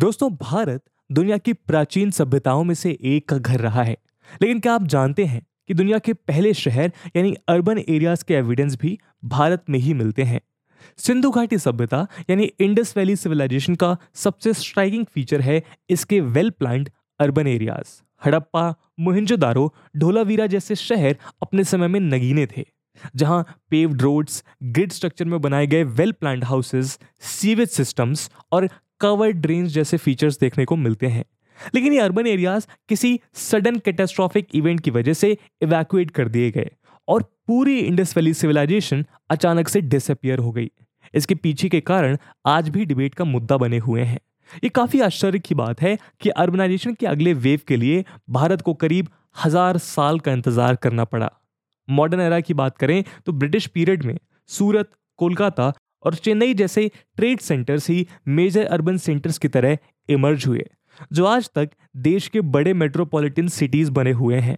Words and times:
दोस्तों, 0.00 0.30
भारत 0.32 0.82
दुनिया 1.12 1.36
की 1.38 1.52
प्राचीन 1.52 2.10
सभ्यताओं 2.10 2.62
में 2.64 2.74
से 2.74 2.90
एक 3.02 3.28
का 3.28 3.36
घर 3.38 3.60
रहा 3.60 3.82
है। 3.82 3.96
लेकिन 4.42 4.60
क्या 4.60 4.74
आप 4.74 4.86
जानते 4.86 5.24
हैं 5.24 5.42
कि 5.68 5.74
दुनिया 5.74 5.98
के 5.98 6.12
पहले 6.12 6.52
शहर, 6.54 6.92
यानी 7.16 7.34
अर्बन 7.48 7.78
एरियाज़ 7.78 8.24
के 8.24 8.34
एविडेंस 8.34 8.76
भी 8.76 8.98
भारत 9.24 9.64
में 9.70 9.78
ही 9.78 9.94
मिलते 9.94 10.22
हैं? 10.22 10.40
सिंधु 10.98 11.30
घाटी 11.30 11.58
सभ्यता, 11.58 12.06
यानी 12.30 12.50
इंडस 12.60 12.96
वैली 12.96 13.16
सिविलाइजेशन 13.16 13.74
का 13.74 13.96
सबसे 14.14 14.52
स्ट्राइकिंग 14.54 15.04
फीचर 15.04 15.40
है 15.40 15.62
इसके 15.90 16.20
well 16.20 16.50
planned 16.50 16.90
urban 17.20 17.46
areas 17.46 18.00
Harappa, 18.22 18.74
Mohenjodaro, 19.00 19.72
Dholavira 19.96 20.46
जैसे 20.46 20.74
शहर 20.74 21.16
अपने 21.42 21.64
समय 21.64 21.88
में 21.88 22.00
नगीने 22.00 22.46
थे, 22.46 22.66
जहाँ 23.16 23.46
पेव्ड 23.70 24.02
रोड्स 24.02 24.44
ग्रिड 24.62 24.92
स्ट्रक्चर 24.92 25.24
में 25.24 25.40
बनाए 25.40 25.66
गए 25.66 25.84
well 25.84 26.12
planned 26.12 26.44
houses 26.44 26.98
sewage 27.20 27.68
systems 27.68 28.30
और 28.52 28.68
कवर्ड 29.00 29.36
ड्रेन्स 29.36 29.72
जैसे 29.72 29.96
फीचर्स 29.96 30.38
देखने 30.40 30.64
को 30.64 30.76
मिलते 30.78 31.06
हैं। 31.06 31.24
लेकिन 31.74 31.92
ये 31.92 31.98
अर्बन 32.00 32.26
एरियाज़ 32.26 32.66
किसी 32.88 33.18
सडन 33.40 33.78
कैटेस्ट्रॉफिक 33.78 34.54
इवेंट 34.54 34.80
की 34.80 34.90
वजह 34.90 35.12
से 35.14 35.36
इवैक्यूएट 35.62 36.10
कर 36.10 36.28
दिए 36.28 36.50
गए 36.50 36.70
और 37.08 37.22
पूरी 37.46 37.78
इंडस 37.78 38.16
वैली 38.16 38.34
सिविलाइजेशन 38.34 39.04
अचानक 39.30 39.68
से 39.68 39.80
डिसअपियर 39.82 40.38
हो 40.38 40.52
गई। 40.52 40.70
इसके 41.14 41.34
पीछे 41.34 41.68
के 41.68 41.80
कारण 41.82 42.16
आज 42.46 42.68
भी 42.68 42.84
डिबेट 42.84 43.14
का 43.14 43.24
मुद्दा 43.26 43.56
बने 43.56 43.78
हुए 43.78 44.02
हैं। 44.02 44.18
ये 44.54 44.68
काफ़ी 44.70 45.00
आश्चर्य 45.00 45.38
की 45.38 45.54
बात 45.54 45.80
है 45.80 45.96
कि 46.20 46.28
अर्बनाइजेशन 46.30 46.94
के 46.94 47.06
अगले 47.06 47.32
वेव 47.36 47.60
के 47.68 47.76
लिए 47.76 48.04
भारत 48.30 48.62
को 48.62 48.74
करीब 48.76 49.08
हज़ार 49.44 49.78
साल 49.78 50.18
का 50.18 50.32
इंतज़ार 50.32 50.76
करना 50.76 51.04
पड़ा। 51.04 51.30
मॉडर्न 51.88 52.20
एरा 52.20 52.40
की 52.40 52.54
बात 52.54 52.76
करें 52.78 53.02
तो 53.26 53.32
ब्रिटिश 53.32 53.66
पीरियड 53.66 54.02
में 54.02 54.18
सूरत, 54.50 54.90
कोलकाता 55.18 55.72
और 56.02 56.14
चेन्नई 56.14 56.54
जैसे 56.54 56.90
ट्रेड 57.16 57.40
सेंटर्स 57.40 57.90
ही 57.90 58.06
मेजर 58.28 58.66
अर्बन 58.66 58.96
सेंटर्स 58.96 59.38
की 59.38 59.48
तरह 59.48 59.78
इमर्ज 60.08 60.46
हुए, 60.46 60.64
जो 61.12 61.24
आज 61.24 61.50
तक 61.54 61.70
देश 61.96 62.28
के 62.28 62.40
बड़े 62.40 62.74
मेट्रोपॉलिटन 62.74 63.48
सिटीज़ 63.48 63.90
बने 63.90 64.12
हुए 64.12 64.36
हैं। 64.36 64.56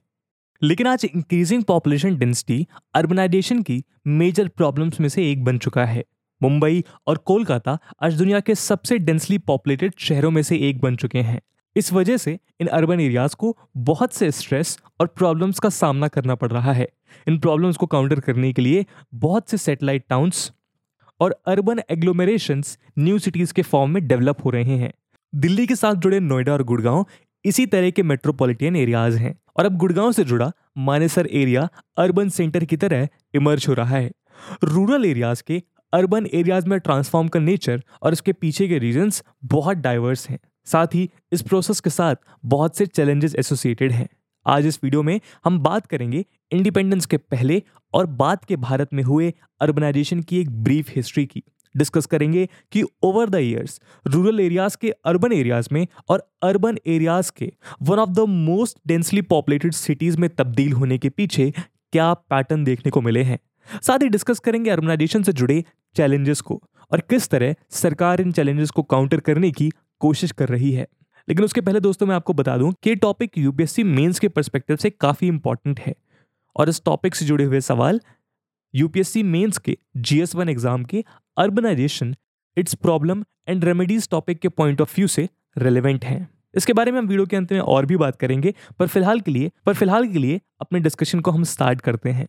लेकिन 0.62 0.86
आज 0.86 1.04
इंक्रीजिंग 1.04 1.64
पॉपुलेशन 1.64 2.16
डेंसिटी 2.16 2.66
अर्बनाइजेशन 2.94 3.62
की 3.62 3.84
मेजर 4.06 4.48
प्रॉब्लम्स 4.48 5.00
में 5.00 5.08
से 5.08 5.30
एक 5.32 5.44
बन 5.44 5.58
चुका 5.58 5.84
है। 5.84 6.04
मुंबई 6.42 6.84
और 7.06 7.18
कोलकाता 7.18 7.78
आज 8.02 8.18
दुनिया 8.18 8.40
के 8.40 8.54
सबसे 8.54 8.98
डेंसली 8.98 9.38
पॉपुलेटेड 9.38 9.92
शहरों 9.98 10.30
में 10.30 10.42
से 10.42 10.56
एक 10.56 10.80
बन 10.80 10.96
चुके 10.96 11.18
हैं। 11.18 11.40
इस 11.76 11.92
वजह 11.92 12.16
से 12.16 12.38
इन 12.60 12.66
अर्बन 12.66 13.00
एरियाज़ 13.00 13.36
को 13.36 13.56
बहुत 13.76 14.12
से 14.12 14.30
स्ट्रेस 14.30 14.78
और 15.00 15.06
प्रॉब्लम्स 15.06 15.58
का 15.58 15.68
सामना 15.68 16.08
करना 16.08 16.34
पड़ 16.34 16.50
रहा 16.50 16.72
है। 16.72 16.88
इन 17.28 17.38
प्रॉब्लम्स 17.38 17.76
को 17.76 17.86
काउंटर 17.86 18.20
करने 18.20 18.52
के 18.52 18.62
लिए 18.62 18.86
बहुत 19.14 19.50
से 19.50 19.56
सेटेलाइट 19.56 20.04
टाउन्स 20.08 20.52
और 21.22 21.42
अर्बन 21.46 21.80
एग्लोमेरेशन 21.90 22.62
न्यू 22.98 23.18
सिटीज़ 23.18 23.52
के 23.52 23.62
फॉर्म 23.62 23.90
में 23.90 24.06
डेवलप 24.08 24.36
हो 24.44 24.50
रहे 24.50 24.76
हैं। 24.76 24.92
दिल्ली 25.34 25.66
के 25.66 25.74
साथ 25.76 25.94
जुड़े 25.94 26.20
नोएडा 26.20 26.52
और 26.52 26.62
गुड़गांव 26.62 27.06
इसी 27.44 27.66
तरह 27.66 27.90
के 27.90 28.02
मेट्रोपॉलिटन 28.02 28.76
एरियाज़ 28.76 29.18
हैं। 29.18 29.38
और 29.56 29.66
अब 29.66 29.76
गुड़गांव 29.76 30.12
से 30.12 30.24
जुड़ा 30.24 30.52
मानेसर 30.78 31.28
एरिया 31.32 31.68
अर्बन 31.96 32.28
सेंटर 32.28 32.64
की 32.64 32.76
तरह 32.76 33.08
इमर्ज 33.34 33.66
हो 33.68 33.74
रहा 33.74 33.96
है। 33.96 34.10
रूरल 34.64 35.04
एरियाज़ 35.04 35.42
के 35.46 35.62
अर्बन 35.92 36.26
एरियाज़ 36.34 36.66
में 36.66 36.78
ट्रांसफॉर्म 36.80 37.28
का 37.28 37.40
नेचर 37.40 37.82
और 38.02 38.12
इसके 38.12 38.32
पीछे 38.32 38.68
के 38.68 38.78
रीजंस 38.78 39.22
बहुत 39.44 39.76
डाइवर्स 39.76 40.28
हैं। 40.30 40.38
साथ 40.64 40.86
ही 40.86 41.10
इस 41.32 41.42
प्रोसेस 41.42 41.80
के 41.80 41.90
साथ 41.90 42.16
बहुत 42.44 42.76
से 42.76 42.86
चैलेंजेस 42.86 43.34
एसोसिएटेड 43.34 43.92
हैं। 43.92 44.08
आज 44.46 44.66
इस 44.66 44.78
वीडियो 44.84 45.02
में 45.02 45.20
हम 45.44 45.58
बात 45.58 45.86
करेंगे 45.86 46.24
इंडिपेंडेंस 46.52 47.06
के 47.06 47.16
पहले 47.16 47.62
और 47.94 48.06
बाद 48.06 48.44
के 48.44 48.56
भारत 48.56 48.92
में 48.92 49.02
हुए 49.02 49.32
अर्बनाइजेशन 49.60 50.20
की 50.20 50.40
एक 50.40 50.50
ब्रीफ 50.64 50.90
हिस्ट्री 50.96 51.24
की। 51.26 51.42
डिस्कस 51.74 52.06
करेंगे 52.06 52.48
कि 52.72 52.82
over 53.02 53.28
the 53.28 53.34
years 53.34 53.80
rural 54.06 54.40
areas 54.40 54.76
के 54.80 54.90
अर्बन 55.04 55.32
एरियाज़ 55.32 55.68
में 55.72 55.86
और 56.08 56.26
अर्बन 56.42 56.78
एरियाज़ 56.86 57.30
के 57.36 57.52
one 57.82 57.98
of 57.98 58.10
the 58.10 58.20
most 58.28 58.78
densely 58.86 59.22
populated 59.22 59.72
cities 59.72 60.18
में 60.18 60.28
तब्दील 60.30 60.72
होने 60.72 60.98
के 60.98 61.08
पीछे 61.08 61.50
क्या 61.92 62.12
पैटर्न 62.14 62.64
देखने 62.64 62.90
को 62.90 63.00
मिले 63.00 63.22
हैं। 63.22 63.38
साथ 63.82 64.02
ही 64.02 64.08
डिस्कस 64.08 64.38
करेंगे 64.38 64.70
अर्बनाइजेशन 64.70 65.22
से 65.22 65.32
जुड़े 65.32 65.64
चैलेंजेस 65.96 66.40
को 66.40 66.62
और 66.92 67.00
किस 67.00 67.28
तरह 67.28 67.54
सरकार 67.70 68.20
इन 68.20 68.32
चैलेंजेस 68.32 68.70
को 68.70 68.82
काउंटर 68.84 69.20
करने 69.20 69.50
की 69.50 69.70
कोशिश 70.00 70.32
कर 70.32 70.48
रही 70.48 70.72
है। 70.72 70.86
लेकिन 71.28 71.44
उसके 71.44 71.60
पहले 71.60 71.80
दोस्तों 71.80 72.06
मैं 72.06 72.14
आपको 72.14 72.32
बता 72.32 72.56
दूँ 72.58 72.72
कि 72.82 72.94
टॉपिक 72.96 73.38
यूपीएससी 73.38 73.82
मेंस 73.84 74.18
के 74.18 74.28
परस्पेक्टिव 74.28 74.76
से 74.76 74.90
काफ़ी 74.90 75.28
इंपॉर्टेंट 75.28 75.80
है। 75.80 75.94
और 76.56 76.68
इस 76.68 76.82
टॉपिक 76.84 77.14
से 77.14 77.24
जुड़े 77.24 77.44
हुए 77.44 77.60
सवाल 77.60 78.00
यूपीएससी 78.74 79.22
मेंस 79.22 79.58
के 79.58 79.76
जीएस 79.98 80.34
वन 80.34 80.48
एग्ज़ाम 80.48 80.84
के 80.84 81.04
urbanisation 81.36 82.14
its 82.56 82.74
problem 82.74 83.24
and 83.48 83.64
remedies 83.64 84.08
topic 84.10 84.38
के 84.38 84.48
पॉइंट 84.48 84.80
ऑफ़ 84.80 84.94
व्यू 84.96 85.06
से 85.06 85.28
रेलिवेंट 85.58 86.04
हैं। 86.04 86.28
इसके 86.54 86.72
बारे 86.72 86.92
में 86.92 86.98
हम 86.98 87.06
वीडियो 87.06 87.26
के 87.26 87.36
अंत 87.36 87.52
में 87.52 87.60
और 87.60 87.86
भी 87.86 87.96
बात 87.96 88.16
करेंगे, 88.16 88.54
पर 88.78 88.86
फ़िलहाल 88.86 89.20
के 89.20 89.30
लिए, 89.30 89.50
पर 89.66 89.74
फ़िलहाल 89.74 90.06
के 90.08 90.18
लिए 90.18 90.40
अपने 90.60 90.80
डिस्कशन 90.80 91.20
को 91.20 91.30
हम 91.30 91.44
स्टार्ट 91.44 91.80
करते 91.80 92.10
हैं। 92.10 92.26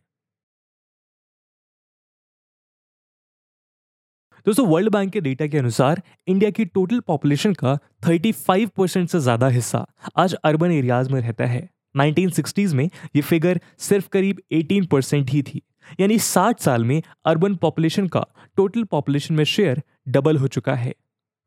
दोस्तों 4.46 4.66
वर्ल्ड 4.66 4.90
बैंक 4.92 5.12
के 5.12 5.20
डेटा 5.20 5.46
के 5.46 5.58
अनुसार 5.58 6.00
इंडिया 6.28 6.48
की 6.50 6.64
टोटल 6.66 6.98
पॉपुलेशन 7.00 7.52
का 7.54 7.76
35 8.06 8.68
परसेंट 8.76 9.08
से 9.08 9.20
ज़्यादा 9.20 9.48
हिस्सा 9.48 9.84
आज 10.16 10.34
अर्बन 10.34 10.72
एरियाज़ 10.72 11.10
में 11.12 11.20
रहता 11.20 11.46
है। 11.46 11.68
1960s 11.94 12.72
में 12.72 12.84
ये 13.16 13.22
फिगर 13.22 13.60
सिर्फ़ 13.78 14.08
करीब 14.08 14.40
18 14.52 14.86
परसेंट 14.86 15.30
ही 15.30 15.42
थी। 15.42 15.62
यानी 16.00 16.18
60 16.20 16.60
साल 16.60 16.84
में 16.84 17.00
अर्बन 17.26 17.54
पॉपुलेशन 17.56 18.08
का 18.08 18.26
टोटल 18.56 18.84
पॉपुलेशन 18.90 19.34
में 19.34 19.44
शेयर 19.46 19.82
डबल 20.08 20.36
हो 20.36 20.48
चुका 20.48 20.74
है। 20.74 20.94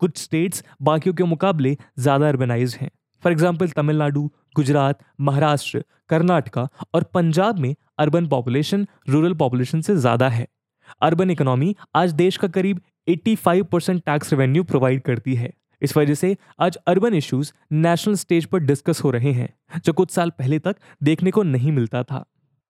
कुछ 0.01 0.17
स्टेट्स 0.17 0.63
बाकियों 0.81 1.15
के 1.15 1.23
मुकाबले 1.25 1.77
ज़्यादा 1.99 2.27
अर्बनाइज 2.27 2.77
हैं। 2.81 2.89
फॉर 3.23 3.31
एग्ज़ाम्पल 3.31 3.67
तमिलनाडु 3.71 4.29
गुजरात 4.55 5.03
महाराष्ट्र 5.21 5.85
कर्नाटका 6.09 6.67
और 6.93 7.03
पंजाब 7.13 7.59
में 7.59 7.73
अर्बन 7.99 8.27
पॉपुलेशन 8.27 8.87
रूरल 9.09 9.33
पॉपुलेशन 9.35 9.81
से 9.81 9.95
ज़्यादा 9.97 10.29
है। 10.29 10.47
अर्बन 11.01 11.31
इकोनॉमी 11.31 11.75
आज 11.95 12.13
देश 12.13 12.37
का 12.37 12.47
करीब 12.47 12.81
85 13.07 13.63
परसेंट 13.63 14.01
टैक्स 14.05 14.33
रेवेन्यू 14.33 14.63
प्रोवाइड 14.63 15.01
करती 15.01 15.35
है। 15.35 15.51
इस 15.81 15.95
वजह 15.97 16.13
से 16.13 16.35
आज 16.59 16.77
अर्बन 16.87 17.13
इश्यूज़ 17.13 17.51
नेशनल 17.71 18.15
स्टेज 18.15 18.45
पर 18.45 18.59
डिस्कस 18.59 19.01
हो 19.03 19.11
रहे 19.11 19.31
हैं, 19.31 19.53
जो 19.85 19.93
कुछ 19.93 20.11
साल 20.11 20.29
पहले 20.29 20.59
तक 20.59 20.75
देखने 21.03 21.31
को 21.31 21.43
नहीं 21.43 21.71
मिलता 21.71 22.03
था। 22.03 22.23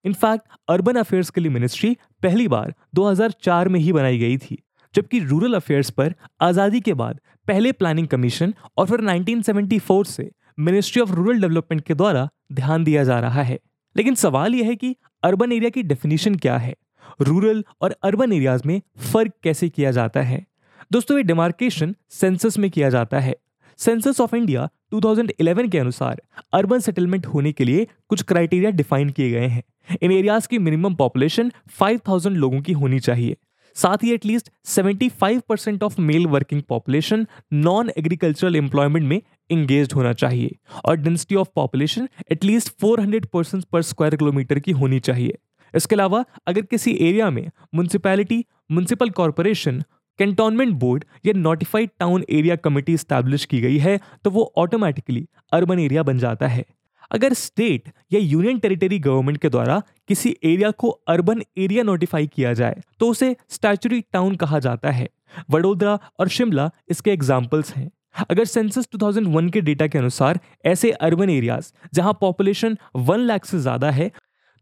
इनफैक्ट 0.06 0.48
अर्बन 0.70 0.96
अफेयर्स 0.96 1.30
के 1.30 1.42
लिए 1.42 1.52
मिनिस्ट्री 1.52 1.96
पहली 2.24 2.48
बार 2.48 2.74
2004 2.96 3.68
में 3.68 3.80
ही 3.80 3.94
बनाई 3.94 4.18
गई 4.18 4.38
थी, 4.38 4.58
जबकि 4.96 5.20
रूरल 5.20 5.54
अफेयर्स 5.54 5.90
पर 5.90 6.14
आज़ादी 6.42 6.82
के 6.82 6.94
बाद 6.94 7.20
पहले 7.48 7.72
प्लानिंग 7.72 8.08
कमीशन 8.08 8.54
और 8.78 8.88
फिर 8.88 9.02
1974 9.02 10.04
से 10.06 10.30
मिनिस्ट्री 10.60 11.02
ऑफ़ 11.02 11.12
रूरल 11.12 11.42
डेवलपमेंट 11.42 11.82
के 11.82 11.94
द्वारा 11.94 12.28
ध्यान 12.54 12.84
दिया 12.84 13.04
जा 13.04 13.20
रहा 13.20 13.42
है। 13.42 13.60
लेकिन 13.96 14.16
सवाल 14.16 14.56
यह 14.56 14.68
है 14.68 14.76
कि 14.76 14.96
अर्बन 15.24 15.52
एरिया 15.52 15.70
की 15.70 15.84
डेफिनेशन 15.84 16.36
क्या 16.36 16.58
है? 16.58 16.74
रूरल 17.22 17.64
और 17.82 17.96
अर्बन 18.04 18.34
एरियाज़ 18.34 18.62
में 18.66 18.82
फ़र्क 19.14 19.34
कैसे 19.44 19.70
किया 19.70 19.92
जाता 19.92 20.22
है? 20.22 20.46
दोस्तों, 20.92 21.18
ये 21.18 21.24
डिमार्केशन 21.24 21.96
सेंसस 22.10 22.58
में 22.58 22.70
किया 22.72 22.90
जाता 22.90 23.20
है। 23.20 23.36
सेंसस 23.80 24.22
ऑफ़ 24.22 24.36
इंडिया 24.36 24.70
2011 24.94 25.68
के 25.68 25.80
अनुसार 25.80 26.22
अर्बन 26.54 26.80
सेटलमेंट 26.80 27.26
होने 27.26 27.52
के 27.52 27.64
लिए 27.64 27.88
कुछ 28.10 28.22
क्राइटेरिया 28.22 28.72
डिफाइन 28.72 29.10
किए 29.10 29.30
गए 29.32 29.48
हैं। 29.48 29.64
इन 30.02 30.12
एरियाज़ 30.12 30.48
की 30.48 30.58
मिनिमम 30.60 30.96
पॉपुलेशन 30.96 31.52
5000 31.80 32.32
लोगों 32.32 32.62
की 32.62 32.74
होनी 32.74 33.00
चाहिए। 33.00 33.38
साथ 33.76 33.98
ही 34.04 34.12
at least 34.14 34.50
75 34.66 35.42
percent 35.50 35.84
of 35.84 36.02
male 36.02 36.28
working 36.28 36.62
population 36.62 37.28
non 37.54 37.92
agricultural 37.98 38.56
employment 38.56 39.06
में 39.06 39.22
इंगेज 39.50 39.90
होना 39.96 40.14
चाहिए 40.14 40.56
और 40.86 40.96
density 40.96 41.36
of 41.36 41.48
population 41.56 42.08
at least 42.32 42.74
400 42.84 43.26
person 43.26 43.62
पर 43.72 43.82
स्क्वायर 43.82 44.16
किलोमीटर 44.16 44.60
की 44.60 44.72
होनी 44.72 45.00
चाहिए। 45.00 45.38
इसके 45.74 45.96
अलावा, 45.96 46.24
अगर 46.48 46.62
किसी 46.64 46.92
एरिया 47.02 47.30
में 47.30 47.46
municipality 47.76 48.44
municipal 48.72 49.10
corporation 49.12 49.84
cantonment 50.20 50.74
board 50.76 51.04
या 51.26 51.34
notified 51.36 51.90
town 52.00 52.24
area 52.30 52.56
committee 52.58 52.98
establish 52.98 53.46
की 53.46 53.60
गई 53.62 53.78
है 53.80 54.00
तो 54.24 54.30
वो 54.32 54.52
ऑटोमेटिकली 54.58 55.28
अर्बन 55.52 55.80
एरिया 55.80 56.04
बन 56.04 56.20
जाता 56.20 56.48
है। 56.48 56.66
अगर 57.12 57.34
स्टेट 57.36 57.90
या 58.14 58.20
यूनियन 58.20 58.58
टेरिटरी 58.60 58.98
गवर्नमेंट 59.00 59.38
के 59.38 59.50
द्वारा 59.50 59.82
किसी 60.08 60.36
एरिया 60.46 60.72
को 60.74 60.90
अर्बन 61.10 61.42
एरिया 61.58 61.84
नोटिफाई 61.84 62.28
किया 62.28 62.54
जाए 62.54 62.82
तो 63.00 63.10
उसे 63.10 63.36
स्टैचुरी 63.50 64.02
टाउन 64.14 64.36
कहा 64.36 64.60
जाता 64.60 64.92
है। 64.92 65.08
वडोदरा 65.52 66.00
और 66.20 66.28
शिमला 66.30 66.70
इसके 66.90 67.12
एग्जाम्पल्स 67.12 67.74
हैं। 67.74 67.90
अगर 68.22 68.46
सेंसस 68.46 68.88
2001 68.96 69.50
के 69.52 69.62
डेटा 69.62 69.88
के 69.88 69.98
अनुसार 69.98 70.40
ऐसे 70.66 70.92
अर्बन 70.92 71.30
एरियाज़ 71.30 71.72
जहाँ 71.94 72.14
पॉपुलेशन 72.22 72.78
वन 72.98 73.20
लाख 73.22 73.46
से 73.46 73.60
ज़्यादा 73.60 73.92
है 73.92 74.12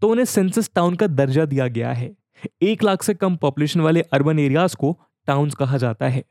तो 0.01 0.09
उन्हें 0.09 0.25
सेंसस 0.25 0.69
टाउन 0.75 0.95
का 0.95 1.07
दर्जा 1.07 1.45
दिया 1.45 1.67
गया 1.67 1.91
है। 1.93 2.15
एक 2.61 2.83
लाख 2.83 3.03
से 3.03 3.13
कम 3.13 3.35
पॉपुलेशन 3.35 3.81
वाले 3.81 4.01
अर्बन 4.13 4.39
एरियाज़ 4.39 4.75
को 4.75 4.97
टाउन्स 5.27 5.55
कहा 5.55 5.77
जाता 5.77 6.07
है। 6.07 6.23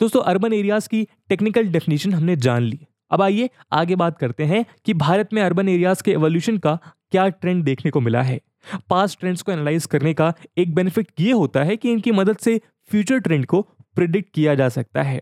दोस्तों 0.00 0.22
अर्बन 0.22 0.52
एरियाज़ 0.52 0.88
की 0.88 1.06
टेक्निकल 1.28 1.68
डेफिनेशन 1.68 2.14
हमने 2.14 2.36
जान 2.36 2.62
ली। 2.62 2.86
अब 3.10 3.22
आइए 3.22 3.48
आगे 3.72 3.96
बात 3.96 4.18
करते 4.18 4.44
हैं 4.44 4.64
कि 4.84 4.94
भारत 4.94 5.32
में 5.32 5.42
अर्बन 5.42 5.68
एरियाज़ 5.68 6.02
के 6.02 6.12
एवोल्यूशन 6.12 6.58
का 6.58 6.78
क्या 7.10 7.28
ट्रेंड 7.28 7.64
देखने 7.64 7.90
को 7.90 8.00
मिला 8.00 8.22
है। 8.22 8.40
पास्ट 8.90 9.18
ट्रेंड्स 9.20 9.42
को 9.42 9.52
एनालाइज 9.52 9.86
करने 9.86 10.12
का 10.14 10.32
एक 10.58 10.74
बेनिफिट 10.74 11.10
ये 11.20 11.32
होता 11.32 11.62
है 11.64 11.76
कि 11.76 11.90
इनकी 11.92 12.12
मदद 12.12 12.36
से 12.36 12.60
फ्यूचर 12.90 13.18
ट्रेंड 13.18 13.46
को 13.46 13.60
प्रिडिक्ट 13.96 14.32
किया 14.34 14.54
जा 14.54 14.68
सकता 14.68 15.02
है। 15.02 15.20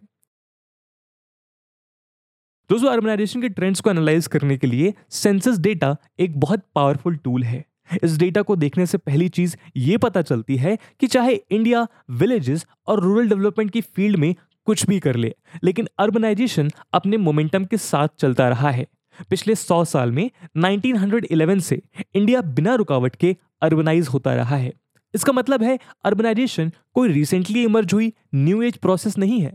दोस्तों 2.70 2.90
अर्बनाइजेशन 2.90 3.40
के 3.42 3.48
ट्रेंड्स 3.48 3.80
को 3.80 3.90
एनालाइज 3.90 4.26
करने 4.26 4.56
के 4.56 4.66
लिए 4.66 4.94
सेंसस 5.10 5.58
डेटा 5.58 5.96
एक 6.20 6.40
बहुत 6.40 6.62
पावरफुल 6.74 7.16
टूल 7.16 7.42
है। 7.42 7.64
इस 8.02 8.16
डेटा 8.18 8.42
को 8.42 8.56
देखने 8.56 8.86
से 8.86 8.98
पहली 8.98 9.28
चीज़ 9.28 9.56
ये 9.76 9.96
पता 9.96 10.22
चलती 10.22 10.56
है 10.56 10.76
कि 11.00 11.06
चाहे 11.06 11.34
इंडिया 11.50 11.86
विलेजेस 12.10 12.66
और 12.86 13.00
रूरल 13.00 13.28
डेवलपमेंट 13.28 13.70
की 13.70 13.80
फ़ील्ड 13.80 14.16
में 14.16 14.34
कुछ 14.66 14.86
भी 14.86 14.98
कर 15.00 15.16
ले, 15.16 15.34
लेकिन 15.64 15.88
अर्बनाइजेशन 15.98 16.70
अपने 16.94 17.16
मोमेंटम 17.16 17.64
के 17.64 17.76
साथ 17.76 18.08
चलता 18.18 18.48
रहा 18.48 18.70
है। 18.70 18.86
पिछले 19.30 19.54
100 19.54 19.84
साल 19.84 20.12
में 20.12 20.30
1911 20.56 21.60
से 21.60 21.80
इंडिया 22.14 22.40
बिना 22.40 22.74
रुकावट 22.74 23.16
के 23.16 23.36
अर्बनाइज 23.62 24.08
होता 24.08 24.34
रहा 24.34 24.56
है। 24.56 24.72
इसका 25.14 25.32
मतलब 25.32 25.62
है 25.62 25.78
अर्बनाइजेशन 26.04 26.72
कोई 26.94 27.08
रिसेंटली 27.08 27.62
इमर्ज 27.64 27.92
हुई 27.94 28.12
न्यू 28.34 28.62
एज 28.62 28.76
प्रोसेस 28.76 29.18
नहीं 29.18 29.40
है। 29.40 29.52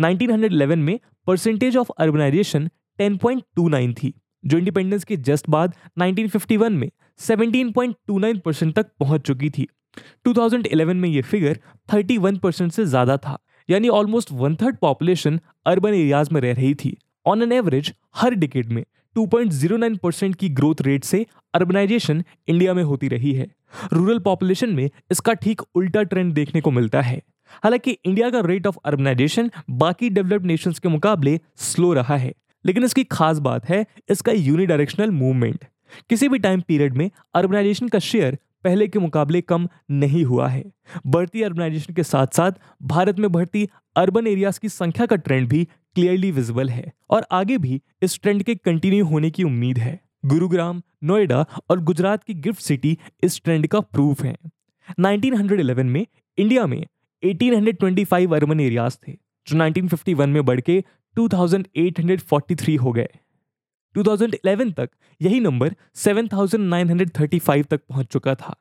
1911 0.00 0.76
में 0.76 0.98
परसेंटेज 1.26 1.76
ऑफ़ 1.76 1.90
अर्बनाइजेशन 1.98 2.68
10.29 2.98 3.92
थी, 3.92 4.12
जो 4.44 4.58
इंडिपेंडेंस 4.58 5.04
के 5.04 5.16
जस्ट 5.18 5.48
बाद 5.50 5.74
1951 5.98 6.72
में 6.72 6.90
17.29 7.20 8.40
परसेंट 8.40 8.74
तक 8.74 8.86
पहुँच 9.00 9.20
चुकी 9.22 9.50
थी। 9.50 9.66
2011 10.26 10.94
में 10.94 11.08
ये 11.08 11.22
फिगर 11.22 11.58
31 11.88 12.38
परसेंट 12.38 12.72
से 12.72 12.84
ज़्यादा 12.86 13.16
था, 13.16 13.38
यानी 13.68 13.88
almost 13.90 14.32
one 14.32 14.54
third 14.56 14.76
population 14.78 15.40
urban 15.66 15.94
areas 15.94 16.28
में 16.32 16.40
रह 16.40 16.52
रही 16.52 16.74
थी। 16.74 16.96
ऑन 17.26 17.42
एन 17.42 17.52
एवरेज 17.52 17.92
हर 18.16 18.34
डिकेड 18.36 18.72
में 18.72 18.84
2.09 19.16 19.96
परसेंट 19.98 20.34
की 20.36 20.48
ग्रोथ 20.50 20.82
रेट 20.82 21.04
से 21.04 21.24
अर्बनाइजेशन 21.54 22.22
इंडिया 22.48 22.74
में 22.74 22.82
होती 22.84 23.08
रही 23.08 23.32
है। 23.32 23.46
रूरल 23.92 24.18
पॉपुलेशन 24.20 24.70
में 24.70 24.88
इसका 25.10 25.32
ठीक 25.34 25.62
उल्टा 25.74 26.02
ट्रेंड 26.04 26.32
देखने 26.34 26.60
को 26.60 26.70
मिलता 26.70 27.00
है। 27.00 27.20
हालाँकि 27.54 27.90
इंडिया 27.92 28.30
का 28.30 28.40
रेट 28.42 28.66
ऑफ़ 28.66 28.76
अर्बनाइजेशन 28.84 29.50
बाकी 29.72 30.10
डेवलप्ड 30.10 30.46
नेशंस 30.46 30.78
के 30.78 30.88
मुकाबले 30.88 31.38
स्लो 31.58 31.92
रहा 31.92 32.16
है, 32.16 32.32
लेकिन 32.64 32.84
इसकी 32.84 33.04
खास 33.06 33.38
बात 33.40 33.68
है 33.68 33.84
इसका 34.10 34.32
यूनिडायरेक्शनल 34.32 35.10
मूवमेंट 35.12 35.64
किसी 36.08 36.28
भी 36.28 36.38
टाइम 36.38 36.60
पीरियड 36.60 36.94
में 36.94 37.10
अर्बनाइजेशन 37.34 37.88
का 37.88 37.98
शेयर 37.98 38.38
पहले 38.64 38.88
के 38.88 38.98
मुकाबले 38.98 39.40
कम 39.40 39.68
नहीं 39.90 40.24
हुआ 40.24 40.48
है। 40.48 40.64
बढ़ती 41.06 41.42
अर्बनाइजेशन 41.42 41.94
के 41.94 42.02
साथ 42.02 42.26
साथ 42.26 42.52
भारत 42.82 43.18
में 43.18 43.32
बढ़ती 43.32 43.68
अर्बन 43.96 44.26
एरियाज़ 44.26 44.60
की 44.60 44.68
संख्या 44.68 45.06
का 45.06 45.16
ट्रेंड 45.16 45.48
भी 45.48 45.64
क्लियरली 45.64 46.30
विजिबल 46.30 46.68
है 46.68 46.92
और 47.10 47.26
आगे 47.32 47.58
भी 47.58 47.82
इस 48.02 48.20
ट्रेंड 48.22 48.42
के 48.42 48.54
कंटिन्यू 48.54 49.04
होने 49.04 49.30
की 49.30 49.44
उम्मीद 49.44 49.78
है। 49.78 50.00
गुरुग्राम, 50.26 50.82
नोएडा 51.04 51.46
और 51.70 51.80
गुजरात 51.80 52.24
की 52.24 52.34
गिफ्ट 52.34 52.60
सिटी 52.60 52.98
इस 53.22 53.40
ट्रेंड 53.44 53.66
का 53.66 53.80
प्रूफ 53.80 54.22
है। 54.22 54.36
1911 55.00 55.86
में 55.86 56.06
इंडिया 56.38 56.66
में 56.66 56.86
1825 57.22 58.32
अर्बन 58.32 58.60
एरियाज़ 58.60 58.98
थे, 59.08 59.12
जो 59.48 59.56
1951 59.56 60.28
में 60.28 60.44
बढ़ 60.44 60.60
के 60.60 60.84
2843 61.16 62.76
हो 62.76 62.92
गए। 62.92 63.08
2011 63.96 64.72
तक 64.76 64.90
यही 65.20 65.40
नंबर 65.40 65.74
7935 65.96 67.64
तक 67.70 67.80
पहुँच 67.88 68.06
चुका 68.06 68.34
था। 68.34 68.54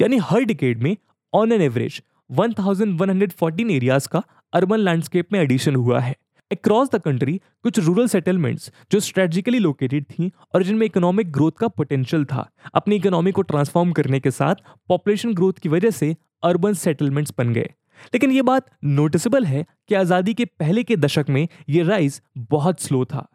यानी 0.00 0.18
हर 0.18 0.44
डिकेड 0.44 0.82
में 0.82 0.96
ऑन 1.32 1.52
एन 1.52 1.62
एवरेज 1.62 2.02
1114 2.30 3.70
एरियाज़ 3.70 4.08
का 4.08 4.22
अर्बन 4.52 4.78
लैंडस्केप 4.78 5.32
में 5.32 5.40
एडिशन 5.40 5.74
हुआ 5.74 6.00
है। 6.00 6.14
अक्रॉस 6.50 6.88
द 6.94 6.98
कंट्री 6.98 7.40
कुछ 7.62 7.78
रूरल 7.78 8.06
सेटलमेंट्स 8.08 8.72
जो 8.92 9.00
स्ट्रेटेजिकली 9.00 9.58
लोकेटेड 9.58 10.04
थी 10.04 10.30
और 10.54 10.62
जिनमें 10.62 10.86
इकोनॉमिक 10.86 11.32
ग्रोथ 11.32 11.52
का 11.52 11.68
पोटेंशियल 11.68 12.24
था, 12.24 12.50
अपनी 12.74 12.96
इकोनॉमी 12.96 13.32
को 13.32 13.42
ट्रांसफॉर्म 13.42 13.92
करने 13.92 14.20
के 14.20 14.30
साथ 14.30 14.54
पॉपुलेशन 14.88 15.34
ग्रोथ 15.34 15.52
की 15.52 15.68
वजह 15.68 15.90
से 15.90 16.16
अर्बन 16.42 16.72
सेटलमेंट्स 16.74 17.32
बन 17.38 17.52
गए। 17.52 17.70
लेकिन 18.14 18.32
ये 18.32 18.42
बात 18.42 18.70
नोटिसेबल 18.84 19.44
है 19.44 19.66
कि 19.88 19.94
आज़ादी 19.94 20.34
के 20.34 20.44
पहले 20.44 20.82
के 20.82 20.96
दशक 20.96 21.26
में 21.28 21.48
ये 21.68 21.82
राइज 21.82 22.22
बहुत 22.38 22.80
स्लो 22.80 23.04
था। 23.04 23.26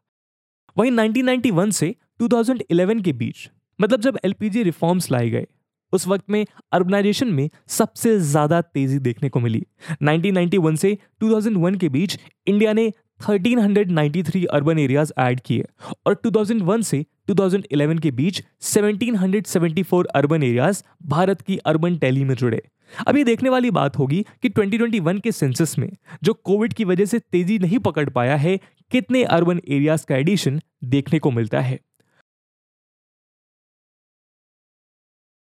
वहीं 0.78 0.92
1991 0.92 1.72
से 1.72 1.96
2011 2.22 3.02
के 3.04 3.14
बीच 3.14 3.50
मतलब 3.80 4.02
जब 4.02 4.18
एलपीजी 4.26 4.64
रिफॉर्म्स 4.64 5.12
लाए 5.12 5.30
गए, 5.30 5.46
उस 5.94 6.08
वक्त 6.08 6.24
में 6.30 6.46
अर्बनाइजेशन 6.72 7.28
में 7.28 7.50
सबसे 7.68 8.18
ज़्यादा 8.20 8.62
तेज़ी 8.62 9.00
देखने 9.00 9.30
को 9.30 9.40
मिली। 9.40 9.64
1991 10.04 10.76
से 10.76 10.98
2001 11.22 11.78
के 11.78 11.90
बीच 11.90 12.18
इंडिया 12.48 12.74
ने 12.74 12.92
1393 13.22 14.46
अर्बन 14.46 14.80
एरियाज़ 14.80 15.14
ऐड 15.20 15.40
किए 15.40 15.66
और 16.06 16.22
2001 16.26 16.84
से 16.84 17.06
2011 17.30 18.00
के 18.00 18.12
बीच 18.12 18.44
1774 18.64 20.06
अर्बन 20.06 20.44
एरियाज़ 20.44 20.84
भारत 21.06 21.42
की 21.42 21.58
अर्बन 21.58 21.98
टैली 21.98 22.24
में 22.24 22.36
जुड़े। 22.36 22.62
अब 23.08 23.18
ये 23.18 23.24
देखने 23.24 23.50
वाली 23.50 23.72
बात 23.72 23.98
होगी 23.98 24.26
कि 24.42 24.50
2021 24.50 25.20
के 25.22 25.32
सेंसस 25.32 25.78
में, 25.80 25.90
जो 26.24 26.34
कोविड 26.34 26.74
की 26.74 26.84
वजह 26.84 27.06
से 27.06 27.20
तेज़ी 27.20 27.58
नहीं 27.60 27.80
पकड़ 27.80 28.10
पाया 28.10 28.36
है 28.36 28.60
कितने 28.92 29.24
अर्बन 29.26 29.60
एरियाज़ 29.68 30.06
का 30.06 30.16
एडिशन 30.16 30.62
देखने 30.86 31.20
को 31.20 31.32
मिलता 31.32 31.60
है। 31.62 31.80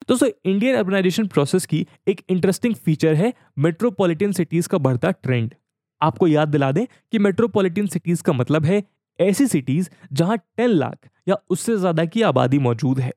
दोस्तों 0.08 0.28
इंडियन 0.44 0.76
अर्बनाइजेशन 0.76 1.26
प्रोसेस 1.26 1.66
की 1.66 1.86
एक 2.08 2.20
इंटरेस्टिंग 2.30 2.74
फीचर 2.76 3.14
है 3.14 3.32
मेट्रोपॉलिटन 3.58 4.32
सिटीज़ 4.32 4.68
का 4.68 4.78
बढ़ता 4.78 5.10
ट्रेंड 5.12 5.54
आपको 6.00 6.26
याद 6.26 6.48
दिला 6.48 6.70
दें 6.72 6.84
कि 7.12 7.18
मेट्रोपॉलिटन 7.18 7.86
सिटीज़ 7.86 8.22
का 8.22 8.32
मतलब 8.32 8.64
है 8.64 8.82
ऐसी 9.18 9.46
सिटीज़ 9.46 9.88
जहाँ 10.12 10.36
10 10.58 10.68
लाख 10.68 11.08
या 11.28 11.36
उससे 11.50 11.76
ज़्यादा 11.76 12.04
की 12.04 12.22
आबादी 12.22 12.58
मौजूद 12.58 13.00
है। 13.00 13.12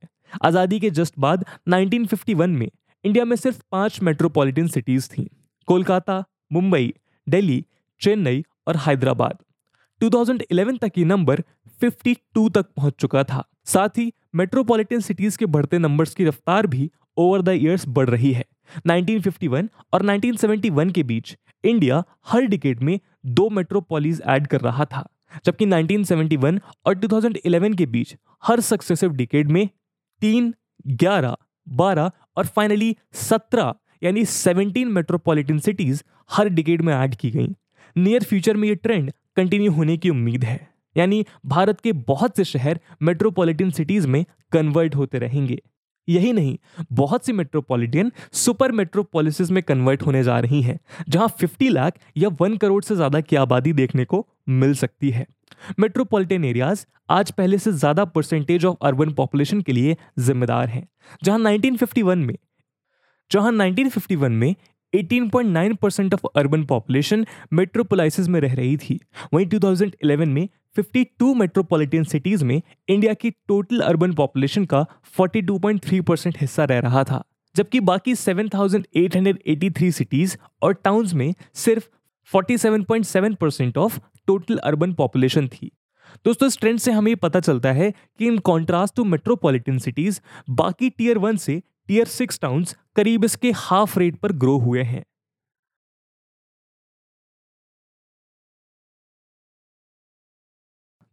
आज़ादी 0.45 0.79
के 0.79 0.89
जस्ट 0.91 1.13
बाद 1.19 1.45
1951 1.69 2.49
में 2.49 2.69
इंडिया 3.05 3.25
में 3.25 3.35
सिर्फ़ 3.35 3.61
पाँच 3.71 4.01
मेट्रोपॉलिटन 4.03 4.67
सिटीज़ 4.67 5.09
थीं। 5.09 5.25
कोलकाता, 5.67 6.23
मुंबई, 6.53 6.93
दिल्ली, 7.27 7.63
चेन्नई 8.01 8.43
और 8.67 8.77
हैदराबाद। 8.77 9.37
2011 10.01 10.77
तक 10.81 10.97
ये 10.97 11.05
नंबर 11.05 11.43
52 11.81 12.49
तक 12.49 12.65
पहुँच 12.77 12.93
चुका 12.99 13.23
था। 13.23 13.43
साथ 13.65 13.97
ही 13.97 14.11
मेट्रोपॉलिटन 14.35 14.99
सिटीज़ 14.99 15.37
के 15.37 15.45
बढ़ते 15.45 15.77
नंबर्स 15.77 16.13
की 16.15 16.25
रफ्तार 16.25 16.67
भी 16.67 16.89
ओवर 17.17 17.41
द 17.41 17.49
ईयर्स 17.49 17.87
बढ़ 17.87 18.09
रही 18.09 18.31
है। 18.31 18.45
1951 18.87 19.69
और 19.93 20.03
1971 20.03 20.91
के 20.91 21.03
बीच 21.03 21.35
इंडिया 21.63 22.03
हर 22.27 22.45
डिकेड 22.45 22.83
में 22.83 22.99
दो 23.25 23.49
मेट्रोपोलिस 23.49 24.21
ऐड 24.21 24.47
कर 24.47 24.61
रहा 24.61 24.85
था, 24.85 25.07
जबकि 25.45 25.65
1971 25.65 26.59
और 26.85 26.95
2011 26.95 27.75
के 27.77 27.85
बीच 27.85 28.15
हर 28.43 28.59
सक्सेसिव 28.59 29.13
डिकेड 29.13 29.51
में 29.51 29.67
तीन, 30.21 30.53
ग्यारह, 30.87 31.35
बारह 31.67 32.11
और 32.37 32.45
फाइनली 32.45 32.95
सत्रह, 33.13 33.73
यानी 34.03 34.25
17 34.25 34.85
मेट्रोपॉलिटन 34.85 35.59
सिटीज़ 35.59 36.03
हर 36.31 36.49
डिकेड 36.49 36.81
में 36.81 36.93
ऐड 36.93 37.15
की 37.15 37.31
गई। 37.31 37.47
नियर 37.95 38.23
फ्यूचर 38.23 38.57
में 38.57 38.67
ये 38.67 38.75
ट्रेंड 38.75 39.11
कंटिन्यू 39.37 39.71
होने 39.71 39.97
की 39.97 40.09
उम्मीद 40.09 40.43
है। 40.43 40.59
यानी 40.95 41.25
भारत 41.45 41.79
के 41.81 41.91
बहुत 41.93 42.37
से 42.37 42.43
शहर 42.45 42.79
मेट्रोपॉलिटन 43.01 43.69
सिटीज़ 43.71 44.07
में 44.07 44.23
कन्वर्ट 44.51 44.95
होते 44.95 45.19
रहेंगे। 45.19 45.61
यही 46.07 46.31
नहीं, 46.33 46.57
बहुत 46.93 47.25
सी 47.25 47.33
मेट्रोपॉलिटन 47.33 48.11
सुपर 48.33 48.71
मेट्रोपोलिस 48.71 49.49
में 49.51 49.61
कन्वर्ट 49.63 50.01
होने 50.01 50.23
जा 50.23 50.39
रही 50.39 50.61
हैं, 50.61 50.79
जहाँ 51.09 51.27
50 51.41 51.69
लाख 51.69 51.97
या 52.17 52.29
वन 52.41 52.57
करोड़ 52.57 52.83
से 52.83 52.95
ज़्यादा 52.95 53.21
की 53.21 53.35
आबादी 53.35 53.73
देखने 53.73 54.05
को 54.05 54.25
मिल 54.49 54.73
सकती 54.75 55.09
है। 55.09 55.25
मेट्रोपॉलिटन 55.79 56.45
एरियाज़ 56.45 56.85
आज 57.09 57.31
पहले 57.31 57.57
से 57.57 57.71
ज़्यादा 57.71 58.05
परसेंटेज 58.05 58.65
ऑफ़ 58.65 58.77
अर्बन 58.81 59.11
पॉपुलेशन 59.13 59.61
के 59.61 59.71
लिए 59.71 59.95
जिम्मेदार 60.19 60.67
हैं, 60.69 60.87
जहाँ 61.23 61.39
1951 61.39 62.17
में, 62.17 62.35
जहाँ 63.31 63.51
1951 63.51 64.31
में 64.31 64.55
18.9 64.95 65.75
percent 65.75 66.13
of 66.13 66.25
urban 66.35 66.63
population 66.65 67.25
metropolises 67.53 68.27
में 68.27 68.39
रह 68.41 68.53
रही 68.53 68.77
थी। 68.77 68.99
वहीं 69.33 69.45
2011 69.45 70.25
में 70.25 70.47
52 70.75 71.33
मेट्रोपॉलिटन 71.35 72.03
सिटीज़ 72.03 72.45
में 72.45 72.61
इंडिया 72.89 73.13
की 73.13 73.29
टोटल 73.47 73.79
अर्बन 73.79 74.13
पॉपुलेशन 74.13 74.65
का 74.65 74.85
42.3 75.19 76.01
परसेंट 76.01 76.37
हिस्सा 76.41 76.63
रह 76.63 76.79
रहा 76.79 77.03
था 77.03 77.23
जबकि 77.55 77.79
बाकी 77.79 78.15
7,883 78.15 79.91
सिटीज़ 79.91 80.37
और 80.61 80.73
टाउन्स 80.73 81.13
में 81.13 81.33
सिर्फ़ 81.53 81.87
47.7 82.31 83.35
percent 83.35 83.77
of 83.77 83.99
total 84.27 84.57
urban 84.57 84.93
population 84.93 85.47
थी। 85.47 85.71
दोस्तों 86.25 86.47
इस 86.47 86.57
ट्रेंड 86.57 86.79
से 86.79 86.91
हमें 86.91 87.15
पता 87.15 87.39
चलता 87.39 87.71
है 87.71 87.91
कि 87.91 88.27
in 88.27 88.37
contrast 88.37 88.95
to 88.95 89.03
metropolitan 89.03 89.77
cities 89.77 90.19
बाकी 90.49 90.89
टीयर 90.89 91.17
वन 91.17 91.37
से 91.37 91.61
टीयर 91.89 92.05
सिक्स 92.05 92.39
टाउन्स 92.39 92.75
करीब 92.95 93.25
इसके 93.25 93.51
हाफ़ 93.55 93.99
रेट 93.99 94.15
पर 94.15 94.31
ग्रो 94.33 94.57
हुए 94.57 94.83
हैं। 94.83 95.03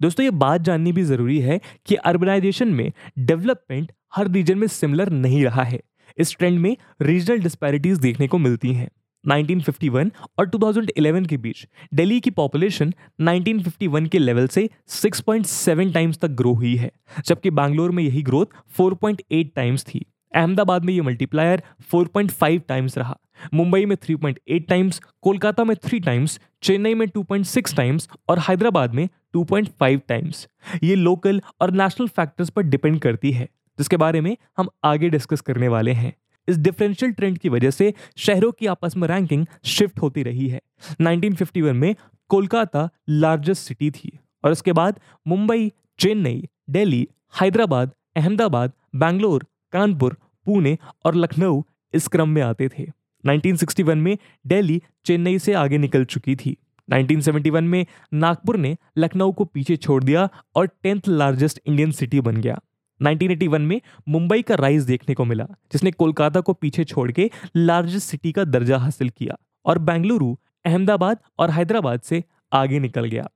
दोस्तों, 0.01 0.25
ये 0.25 0.31
बात 0.31 0.61
जाननी 0.61 0.93
भी 0.93 1.03
ज़रूरी 1.03 1.39
है 1.41 1.61
कि 1.87 1.95
अर्बनाइजेशन 1.95 2.69
में 2.69 2.93
डेवलपमेंट 3.19 3.93
हर 4.15 4.29
रीजन 4.29 4.59
में 4.59 4.67
सिमिलर 4.67 5.11
नहीं 5.11 5.45
रहा 5.45 5.63
है। 5.63 5.81
इस 6.19 6.37
ट्रेंड 6.37 6.59
में 6.59 6.77
रीजनल 7.03 7.39
डिस्पैरिटीज 7.39 7.99
देखने 7.99 8.29
को 8.29 8.39
मिलती 8.39 8.73
हैं। 8.75 8.89
1951 9.25 10.11
और 10.39 10.49
2011 10.49 11.27
के 11.27 11.37
बीच 11.37 11.67
दिल्ली 11.95 12.21
की 12.21 12.31
पॉपुलेशन 12.31 12.93
1951 13.21 14.09
के 14.09 14.19
लेवल 14.19 14.47
से 14.49 14.69
6.7 14.89 15.93
टाइम्स 15.95 16.19
तक 16.19 16.29
ग्रो 16.29 16.53
हुई 16.55 16.75
है, 16.77 16.91
जबकि 17.27 17.51
बैंगलोर 17.51 17.91
में 17.91 18.03
यही 18.05 18.23
ग्रोथ 18.23 18.47
4.8 18.77 19.55
टाइम्स 19.57 19.85
थी। 19.85 20.05
अहमदाबाद 20.35 20.85
में 20.85 20.93
ये 20.95 21.01
मल्टीप्लायर 21.01 21.63
4.5 21.91 22.61
टाइम्स 22.69 22.99
रहा। 22.99 23.19
मुंबई 23.55 23.85
में 23.85 23.97
3.8 23.97 24.69
टाइम्स 24.69 25.01
कोलकाता 25.23 25.65
में 25.65 25.75
3 25.77 26.05
टाइम्स 26.05 26.39
चेन्नई 26.63 26.95
में 26.95 27.07
2.6 27.09 27.77
टाइम्स 27.77 28.09
और 28.29 28.39
हैदराबाद 28.39 28.95
में 28.95 29.09
2.5 29.37 30.01
टाइम्स 30.09 30.47
ये 30.83 30.95
लोकल 30.95 31.41
और 31.61 31.71
नेशनल 31.73 32.09
फैक्टर्स 32.09 32.51
पर 32.51 32.63
डिपेंड 32.63 33.01
करती 33.01 33.33
है, 33.33 33.49
जिसके 33.79 33.97
बारे 33.97 34.21
में 34.21 34.37
हम 34.59 34.69
आगे 34.85 35.09
डिस्कस 35.09 35.41
करने 35.41 35.69
वाले 35.69 35.93
हैं। 35.93 36.13
इस 36.49 36.59
डिफरेंशियल 36.59 37.13
ट्रेंड 37.13 37.39
की 37.39 37.49
वजह 37.49 37.71
से 37.71 37.93
शहरों 38.17 38.51
की 38.53 38.67
आपस 38.67 38.97
में 38.97 39.07
रैंकिंग 39.09 39.47
शिफ्ट 39.65 40.01
होती 40.03 40.23
रही 40.23 40.49
है। 40.49 40.61
1951 41.01 41.73
में 41.73 41.95
कोलकाता 42.31 42.89
लार्जेस्ट 43.09 43.63
सिटी 43.63 43.91
थी 43.91 44.19
और 44.45 44.53
उसके 44.53 44.73
बाद 44.73 45.01
मुंबई, 45.29 45.71
चेन्नई, 45.99 46.49
दिल्ली, 46.71 47.07
हैदराबाद, 47.41 47.91
अहमदाबाद, 48.17 48.73
बैंगलोर, 48.97 49.47
कानपुर 49.73 50.17
पुणे 50.45 50.79
और 51.05 51.15
लखनऊ 51.15 51.63
इस 51.95 52.09
क्रम 52.09 52.29
में 52.29 52.43
आते 52.43 52.69
थे। 52.69 52.87
1961 53.25 53.97
में 53.97 54.19
दिल्ली 54.47 54.83
चेन्नई 55.05 55.39
से 55.39 55.53
आगे 55.53 55.79
निकल 55.79 56.05
चुकी 56.05 56.37
थी। 56.37 56.57
1971 56.89 57.63
में 57.63 57.87
नागपुर 58.15 58.57
ने 58.57 58.77
लखनऊ 58.99 59.33
को 59.33 59.45
पीछे 59.45 59.77
छोड़ 59.77 60.05
दिया 60.05 60.29
और 60.57 60.67
टेंथ 60.67 61.01
लार्जेस्ट 61.09 61.61
इंडियन 61.67 61.91
सिटी 61.91 62.21
बन 62.21 62.37
गया। 62.37 62.61
1981 63.01 63.61
में 63.61 63.81
मुंबई 64.09 64.43
का 64.43 64.55
राइज 64.55 64.83
देखने 64.83 65.15
को 65.15 65.25
मिला, 65.25 65.45
जिसने 65.45 65.91
कोलकाता 65.91 66.41
को 66.41 66.53
पीछे 66.53 66.85
छोड़ 66.85 67.13
के 67.13 67.31
लार्जेस्ट 67.57 68.09
सिटी 68.09 68.33
का 68.33 68.45
दर्जा 68.45 68.79
हासिल 68.79 69.09
किया 69.09 69.37
और 69.67 69.79
बेंगलुरु, 69.79 70.37
अहमदाबाद 70.65 71.19
और 71.39 71.51
हैदराबाद 71.51 72.01
से 72.01 72.25
आगे 72.53 72.79
निकल 72.79 73.05
गया। 73.05 73.29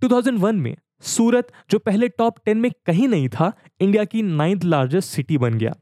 2001 0.00 0.54
में 0.54 0.76
सूरत, 1.00 1.52
जो 1.70 1.78
पहले 1.78 2.08
टॉप 2.08 2.34
टेन 2.44 2.58
में 2.58 2.70
कहीं 2.86 3.08
नहीं 3.08 3.28
था, 3.28 3.52
इंडिया 3.80 4.04
की 4.04 4.22
नाइन्थ 4.22 4.64
लार्जेस्ट 4.64 5.08
सिटी 5.08 5.38
बन 5.38 5.54
गया। 5.54 5.74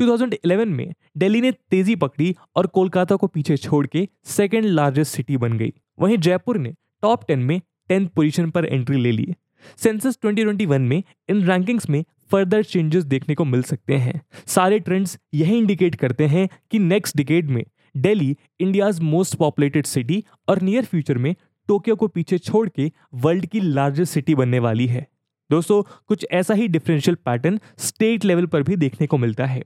2011 0.00 0.66
में 0.66 0.94
दिल्ली 1.16 1.40
ने 1.40 1.52
तेज़ी 1.52 1.96
पकड़ी 1.96 2.34
और 2.56 2.66
कोलकाता 2.66 3.16
को 3.16 3.26
पीछे 3.26 3.56
छोड़ 3.56 3.86
के 3.86 4.08
सेकेंड 4.26 4.64
लार्जेस्ट 4.64 5.16
सिटी 5.16 5.36
बन 5.36 5.58
गई। 5.58 5.72
वहीं 5.98 6.18
जयपुर 6.18 6.58
ने 6.58 6.74
टॉप 7.02 7.24
टेन 7.28 7.38
में 7.38 7.60
टेंथ 7.88 8.08
पोजीशन 8.08 8.50
पर 8.50 8.64
एंट्री 8.64 9.00
ले 9.00 9.12
ली। 9.12 9.34
सेंसस 9.76 10.18
2021 10.24 10.78
में 10.78 11.02
इन 11.28 11.42
रैंकिंग्स 11.44 11.90
में 11.90 12.04
फर्दर 12.30 12.62
चेंजेस 12.62 13.04
देखने 13.04 13.34
को 13.34 13.44
मिल 13.44 13.62
सकते 13.62 13.94
हैं। 13.94 14.20
सारे 14.46 14.78
ट्रेंड्स 14.78 15.18
यही 15.34 15.58
इंडिकेट 15.58 15.94
करते 15.94 16.26
हैं 16.26 16.48
कि 16.70 16.78
नेक्स्ट 16.78 17.16
डिकेड 17.16 17.50
में 17.50 17.64
Delhi 17.96 18.36
India's 18.60 19.00
most 19.00 19.34
populated 19.34 19.86
city 19.86 20.24
और 20.48 20.62
नियर 20.62 20.84
फ्यूचर 20.84 21.18
में 21.18 21.34
टोक्यो 21.68 21.96
को 21.96 22.08
पीछे 22.08 22.38
छोड़ 22.38 22.68
के 22.68 22.92
वर्ल्ड 23.14 23.46
की 23.46 23.60
लार्जेस्ट 23.60 24.12
सिटी 24.12 24.34
बनने 24.34 24.58
वाली 24.58 24.86
है। 24.86 25.06
दोस्तों, 25.50 25.82
कुछ 26.08 26.26
ऐसा 26.30 26.54
ही 26.54 26.68
डिफरेंशियल 26.68 27.14
पैटर्न 27.24 27.58
स्टेट 27.78 28.24
लेवल 28.24 28.46
पर 28.46 28.62
भी 28.62 28.76
देखने 28.76 29.06
को 29.06 29.18
मिलता 29.18 29.46
है। 29.46 29.62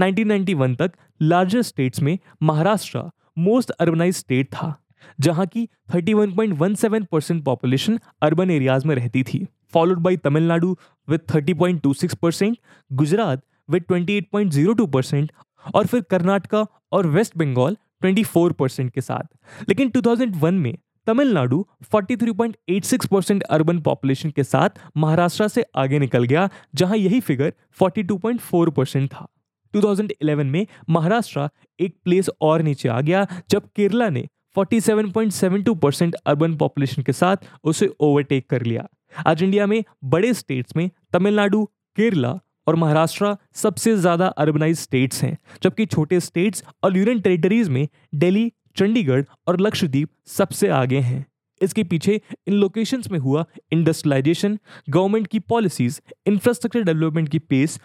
1991 0.00 0.76
तक 0.76 0.92
लार्जेस्ट 1.22 1.68
स्टेट्स 1.68 2.00
में 2.02 2.18
महाराष्ट्र 2.42 3.02
मोस्ट 3.38 3.70
अर्बनाइज 3.70 4.16
स्टेट 4.16 4.46
था, 4.46 4.74
जहाँ 5.20 5.46
की 5.46 5.68
31.17 5.94 7.06
परसेंट 7.12 7.42
पॉपुलेशन 7.44 7.98
अर्बन 8.22 8.50
एरियाज़ 8.50 8.86
में 8.86 8.94
रहती 8.94 9.22
थी 9.22 9.46
followed 9.72 9.98
by 9.98 10.16
Tamil Nadu 10.16 10.76
with 11.08 11.18
30.26 11.30 12.14
percent 12.14 12.58
Gujarat 12.92 13.44
with 13.70 13.92
28.02 13.92 14.86
percent 14.86 15.32
और 15.74 15.86
फिर 15.86 16.00
कर्नाटका 16.00 16.66
और 16.92 17.06
वेस्ट 17.06 17.36
बंगाल 17.36 17.76
24 18.04 18.52
परसेंट 18.52 18.90
के 18.90 19.00
साथ। 19.00 19.68
लेकिन 19.68 19.90
2001 19.90 20.52
में 20.52 20.76
तमिलनाडु 21.06 21.64
43.86 21.94 23.06
परसेंट 23.06 23.42
अर्बन 23.42 23.80
पॉपुलेशन 23.80 24.30
के 24.30 24.44
साथ 24.44 24.78
महाराष्ट्र 24.96 25.48
से 25.48 25.64
आगे 25.76 25.98
निकल 25.98 26.24
गया, 26.24 26.48
जहाँ 26.74 26.96
यही 26.96 27.20
फिगर 27.20 27.52
42.4 27.78 28.70
परसेंट 28.70 29.08
था। 29.10 29.26
2011 29.74 30.44
में 30.44 30.66
महाराष्ट्र 30.90 31.48
एक 31.78 31.94
प्लेस 32.04 32.30
और 32.40 32.62
नीचे 32.62 32.88
आ 32.88 33.00
गया, 33.00 33.26
जब 33.50 33.68
केरला 33.76 34.08
ने 34.10 34.26
47.72 34.56 35.74
परसेंट 35.76 36.14
अर्बन 36.16 36.56
पॉपुलेशन 36.56 37.02
के 37.02 37.12
साथ 37.12 37.46
उसे 37.64 37.88
ओवरटेक 38.00 38.48
कर 38.50 38.62
लिया। 38.62 38.86
आज 39.26 39.42
इंडिया 39.42 39.66
में 39.66 39.82
बड़े 40.04 40.32
स्टेट्स 40.34 40.76
में 40.76 40.90
तमिलनाडु, 41.12 41.64
केरला 41.98 42.38
और 42.66 42.76
महाराष्ट्र 42.76 43.36
सबसे 43.54 43.94
ज़्यादा 43.96 44.26
अर्बनाइज 44.26 44.78
स्टेट्स 44.78 45.22
हैं, 45.22 45.36
जबकि 45.62 45.86
छोटे 45.86 46.20
स्टेट्स 46.20 46.64
और 46.84 46.96
यूनियन 46.96 47.20
टेरिटरीज 47.20 47.68
में 47.68 47.86
दिल्ली 48.14 48.50
चंडीगढ़ 48.76 49.24
और 49.46 49.60
लक्षद्वीप 49.60 50.08
सबसे 50.26 50.68
आगे 50.68 50.98
हैं। 50.98 51.26
इसके 51.62 51.84
पीछे 51.84 52.20
इन 52.48 52.54
लोकेशंस 52.54 53.10
में 53.10 53.18
हुआ 53.18 53.44
इंडस्ट्रियलाइजेशन 53.72 54.58
गवर्नमेंट 54.90 55.26
की 55.26 55.38
पॉलिसीज़ 55.38 56.00
इंफ्रास्ट्रक्चर 56.26 56.82
डेवलपमेंट 56.82 57.28
की 57.28 57.38
पेस 57.38 57.80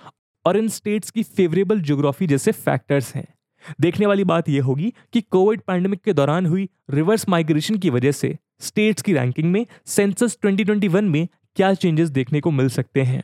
और 0.45 0.57
इन 0.57 0.67
स्टेट्स 0.67 1.12
की 1.12 1.24
फेवरेबल 1.24 1.81
ज्योग्राफी 1.81 2.27
जैसे 2.27 2.51
फैक्टर्स 2.51 3.15
हैं। 3.15 3.27
देखने 3.81 4.05
वाली 4.05 4.24
बात 4.24 4.50
यह 4.50 4.63
होगी 4.63 4.93
कि 5.13 5.21
कोविड 5.21 5.62
पैंडमिक 5.62 6.01
के 6.01 6.13
दौरान 6.13 6.45
हुई 6.45 6.69
रिवर्स 6.89 7.29
माइग्रेशन 7.29 7.77
की 7.77 7.89
वजह 7.89 8.12
से 8.12 8.38
स्टेट्स 8.60 9.01
की 9.01 9.13
रैंकिंग 9.13 9.51
में 9.51 9.65
सेंसस 9.86 10.38
2021 10.45 11.03
में 11.03 11.27
क्या 11.55 11.74
चेंजेस 11.74 12.10
देखने 12.10 12.39
को 12.39 12.51
मिल 12.51 12.69
सकते 12.69 13.01
हैं। 13.01 13.24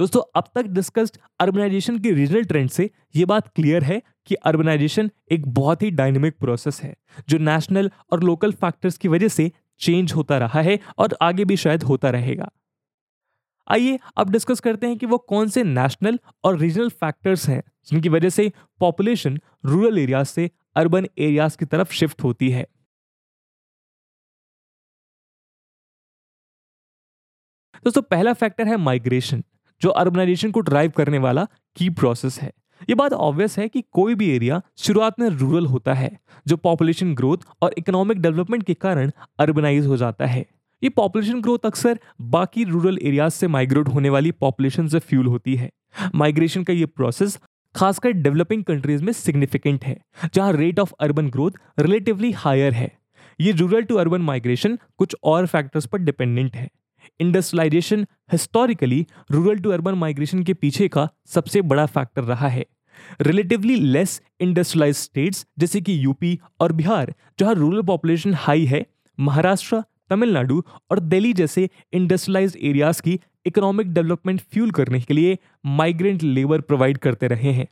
दोस्तों, 0.00 0.20
अब 0.36 0.44
तक 0.54 0.66
डिस्कस्ड 0.66 1.16
अर्बनाइजेशन 1.40 1.98
के 1.98 2.10
रीजनल 2.10 2.44
ट्रेंड 2.44 2.68
से 2.70 2.88
ये 3.16 3.24
बात 3.24 3.48
क्लियर 3.48 3.84
है 3.84 4.00
कि 4.26 4.34
अर्बनाइजेशन 4.34 5.10
एक 5.32 5.46
बहुत 5.48 5.82
ही 5.82 5.90
डायनेमिक 5.90 6.38
प्रोसेस 6.38 6.80
है, 6.82 6.94
जो 7.28 7.38
नेशनल 7.38 7.90
और 8.12 8.22
लोकल 8.22 8.52
फैक्टर्स 8.52 8.96
की 8.98 9.08
वजह 9.08 9.28
से 9.28 9.50
चेंज 9.80 10.12
होता 10.12 10.38
रहा 10.38 10.60
है 10.60 10.78
और 10.98 11.16
आगे 11.22 11.44
भी 11.44 11.56
शायद 11.56 11.82
होता 11.82 12.10
रहेगा। 12.10 12.50
आइए 13.68 13.98
अब 14.16 14.30
डिस्कस 14.30 14.60
करते 14.60 14.86
हैं 14.86 14.96
कि 14.98 15.06
वो 15.06 15.18
कौन 15.26 15.48
से 15.48 15.64
नेशनल 15.64 16.18
और 16.44 16.58
रीजनल 16.58 16.88
फैक्टर्स 16.90 17.48
हैं, 17.48 17.62
जिनकी 17.86 18.08
वजह 18.08 18.30
से 18.30 18.50
पॉपुलेशन 18.80 19.38
रूरल 19.66 19.98
एरियाज़ 19.98 20.28
से 20.28 20.50
अर्बन 20.76 21.06
एरियाज़ 21.18 21.58
की 21.58 21.64
तरफ़ 21.66 21.92
शिफ्ट 21.92 22.22
होती 22.22 22.50
है। 22.50 22.66
दोस्तों, 27.84 28.02
पहला 28.02 28.32
फैक्टर 28.34 28.68
है 28.68 28.76
माइग्रेशन 28.78 29.44
जो 29.82 29.90
अर्बनाइजेशन 29.90 30.50
को 30.50 30.60
ड्राइव 30.60 30.92
करने 30.96 31.18
वाला 31.18 31.46
की 31.76 31.88
प्रोसेस 31.90 32.40
है। 32.40 32.52
ये 32.88 32.94
बात 32.94 33.12
ऑब्वियस 33.12 33.58
है 33.58 33.68
कि 33.68 33.82
कोई 33.92 34.14
भी 34.14 34.30
एरिया 34.30 34.60
शुरुआत 34.78 35.18
में 35.20 35.28
रूरल 35.28 35.66
होता 35.66 35.94
है, 35.94 36.10
जो 36.46 36.56
पॉपुलेशन 36.56 37.14
ग्रोथ 37.14 37.38
और 37.62 37.74
इकोनॉमिक 37.78 38.20
डेवलपमेंट 38.20 38.62
के 38.62 38.74
कारण 38.74 39.10
अर्बनाइज 39.38 39.86
हो 39.86 39.96
जाता 39.96 40.26
है। 40.26 40.44
ये 40.82 40.88
पॉपुलेशन 40.88 41.40
ग्रोथ 41.40 41.66
अक्सर 41.66 41.98
बाकी 42.20 42.64
रूरल 42.64 42.98
एरियाज़ 43.02 43.32
से 43.32 43.48
माइग्रेट 43.48 43.88
होने 43.88 44.10
वाली 44.10 44.30
पॉपुलेशन 44.30 44.88
से 44.88 44.98
फ्यूल 44.98 45.26
होती 45.26 45.56
है। 45.56 45.70
माइग्रेशन 46.14 46.62
का 46.64 46.72
ये 46.72 46.86
प्रोसेस 46.86 47.38
खासकर 47.74 48.10
डेवलपिंग 48.12 48.64
कंट्रीज़ 48.64 49.04
में 49.04 49.12
सिग्निफिकेंट 49.12 49.84
है, 49.84 49.96
जहाँ 50.34 50.52
rate 50.52 50.78
of 50.78 50.92
urban 51.00 51.28
growth 51.30 51.50
relatively 51.78 52.30
higher 52.32 52.72
है। 52.72 52.90
ये 53.40 53.52
रूरल 53.52 53.82
टू 53.82 53.96
अर्बन 53.96 54.22
माइग्रेशन 54.22 54.78
कुछ 54.98 55.16
और 55.24 55.46
फैक्टर्स 55.46 55.86
पर 55.86 55.98
डिपेंडेंट 55.98 56.56
है। 56.56 56.68
Industrialisation 57.20 58.06
historically 58.32 59.06
rural 59.30 59.58
to 59.58 59.70
urban 59.70 59.94
migration 59.94 60.42
के 60.42 60.54
पीछे 60.54 60.88
का 60.88 61.08
सबसे 61.26 61.62
बड़ा 61.62 61.86
फैक्टर 61.86 62.24
रहा 62.24 62.48
है। 62.48 62.64
रिलेटिवली 63.20 63.76
लेस 63.76 64.20
इंडस्ट्रियलाइज 64.40 64.96
स्टेट्स 64.96 65.46
जैसे 65.58 65.80
कि 65.80 66.04
यूपी 66.04 66.38
और 66.60 66.72
बिहार, 66.72 67.14
जहाँ 67.38 67.54
रूरल 67.54 67.82
पॉपुलेशन 67.82 68.34
हाई 68.34 68.64
है, 68.64 68.84
महाराष्ट्र, 69.18 69.82
तमिलनाडु 70.10 70.62
और 70.90 71.00
दिल्ली 71.00 71.32
जैसे 71.32 71.68
इंडस्ट्रियलाइज 71.92 72.56
एरियाज़ 72.62 73.02
की 73.02 73.18
इकोनॉमिक 73.46 73.92
डेवलपमेंट 73.94 74.40
फ्यूल 74.42 74.70
करने 74.70 75.00
के 75.00 75.14
लिए 75.14 75.36
माइग्रेंट 75.66 76.22
लेबर 76.22 76.60
प्रोवाइड 76.60 76.98
करते 76.98 77.28
रहे 77.28 77.52
हैं। 77.52 77.66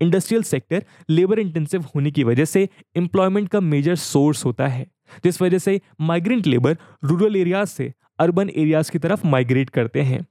इंडस्ट्रियल 0.00 0.42
सेक्टर 0.42 0.84
लेबर 1.10 1.38
इंटेंसिव 1.38 1.84
होने 1.94 2.10
की 2.10 2.24
वजह 2.24 2.44
से 2.44 2.68
एम्प्लॉयमेंट 2.96 3.48
का 3.48 3.60
मेजर 3.60 3.96
सोर्स 3.96 4.44
होता 4.44 4.66
है, 4.66 4.86
जिस 5.24 5.42
वजह 5.42 5.58
से 5.58 5.80
माइग्रेंट 6.00 6.46
लेबर 6.46 6.76
रूरल 7.04 7.36
एरियाज़ 7.36 7.68
से 7.68 7.92
अर्बन 8.22 8.50
एरियाज़ 8.50 8.90
की 8.90 8.98
तरफ़ 8.98 9.26
माइग्रेट 9.26 9.70
करते 9.70 10.02
हैं। 10.02 10.24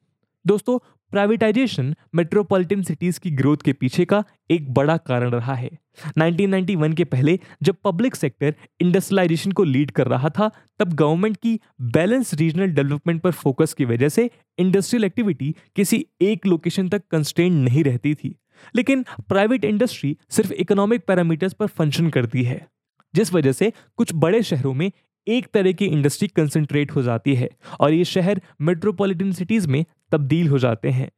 दोस्तों 0.45 0.77
प्राइवेटाइजेशन 1.12 1.95
मेट्रोपॉलिटन 2.15 2.81
सिटीज़ 2.81 3.19
की 3.19 3.31
ग्रोथ 3.31 3.57
के 3.65 3.74
पीछे 3.74 4.05
का 4.05 4.24
एक 4.51 4.74
बड़ा 4.74 4.98
कारण 4.98 5.31
रहा 5.31 5.53
है। 5.53 5.69
1991 6.17 6.93
के 6.93 7.03
पहले 7.03 7.39
जब 7.63 7.75
पब्लिक 7.83 8.15
सेक्टर 8.15 8.55
इंडस्ट्रियलाइजेशन 8.81 9.51
को 9.51 9.63
लीड 9.63 9.91
कर 9.91 10.07
रहा 10.07 10.29
था, 10.29 10.50
तब 10.79 10.93
गवर्नमेंट 10.93 11.38
की 11.38 11.60
बैलेंस 11.81 12.33
रीजनल 12.33 12.67
डेवलपमेंट 12.67 13.21
पर 13.21 13.31
फोकस 13.31 13.74
की 13.74 13.86
वजह 13.86 14.10
से 14.10 14.29
इंडस्ट्रियल 14.57 15.03
एक्टिविटी 15.03 15.55
किसी 15.75 16.05
एक 16.21 16.48
लोकेशन 16.48 16.89
तक 16.89 17.01
कंस्टेंट 17.12 17.53
नहीं 17.53 17.83
रहती 17.83 18.13
थी। 18.15 18.36
लेकिन 18.75 19.05
प्राइवेट 19.27 19.65
इंडस्ट्री 19.65 20.17
सिर्फ़ 20.29 20.53
इकोनॉमिक 20.53 21.05
पैरामीटर्स 21.07 21.53
पर 21.53 21.67
फ़ंक्शन 21.67 22.10
करती 22.10 22.43
है, 22.43 22.67
जिस 23.15 23.33
वजह 23.33 23.51
से 23.51 23.71
कुछ 23.98 24.12
बड़े 24.15 24.43
शहरों 24.43 24.74
में 24.74 24.91
एक 25.28 25.48
तरह 25.54 25.72
की 25.72 25.86
इंडस्ट्री 25.86 26.28
कंसंट्रेट 26.28 26.92
हो 26.92 27.01
जाती 27.01 27.36
है 27.36 27.50
और 27.80 27.94
ये 27.94 28.06
शहर 28.06 28.42
मेट्रोपॉलिटन 28.62 29.32
सिटीज़ 29.32 29.68
में 29.68 29.84
तब्दील 30.12 30.48
हो 30.48 30.60
जाते 30.60 30.90
हैं। 30.90 31.10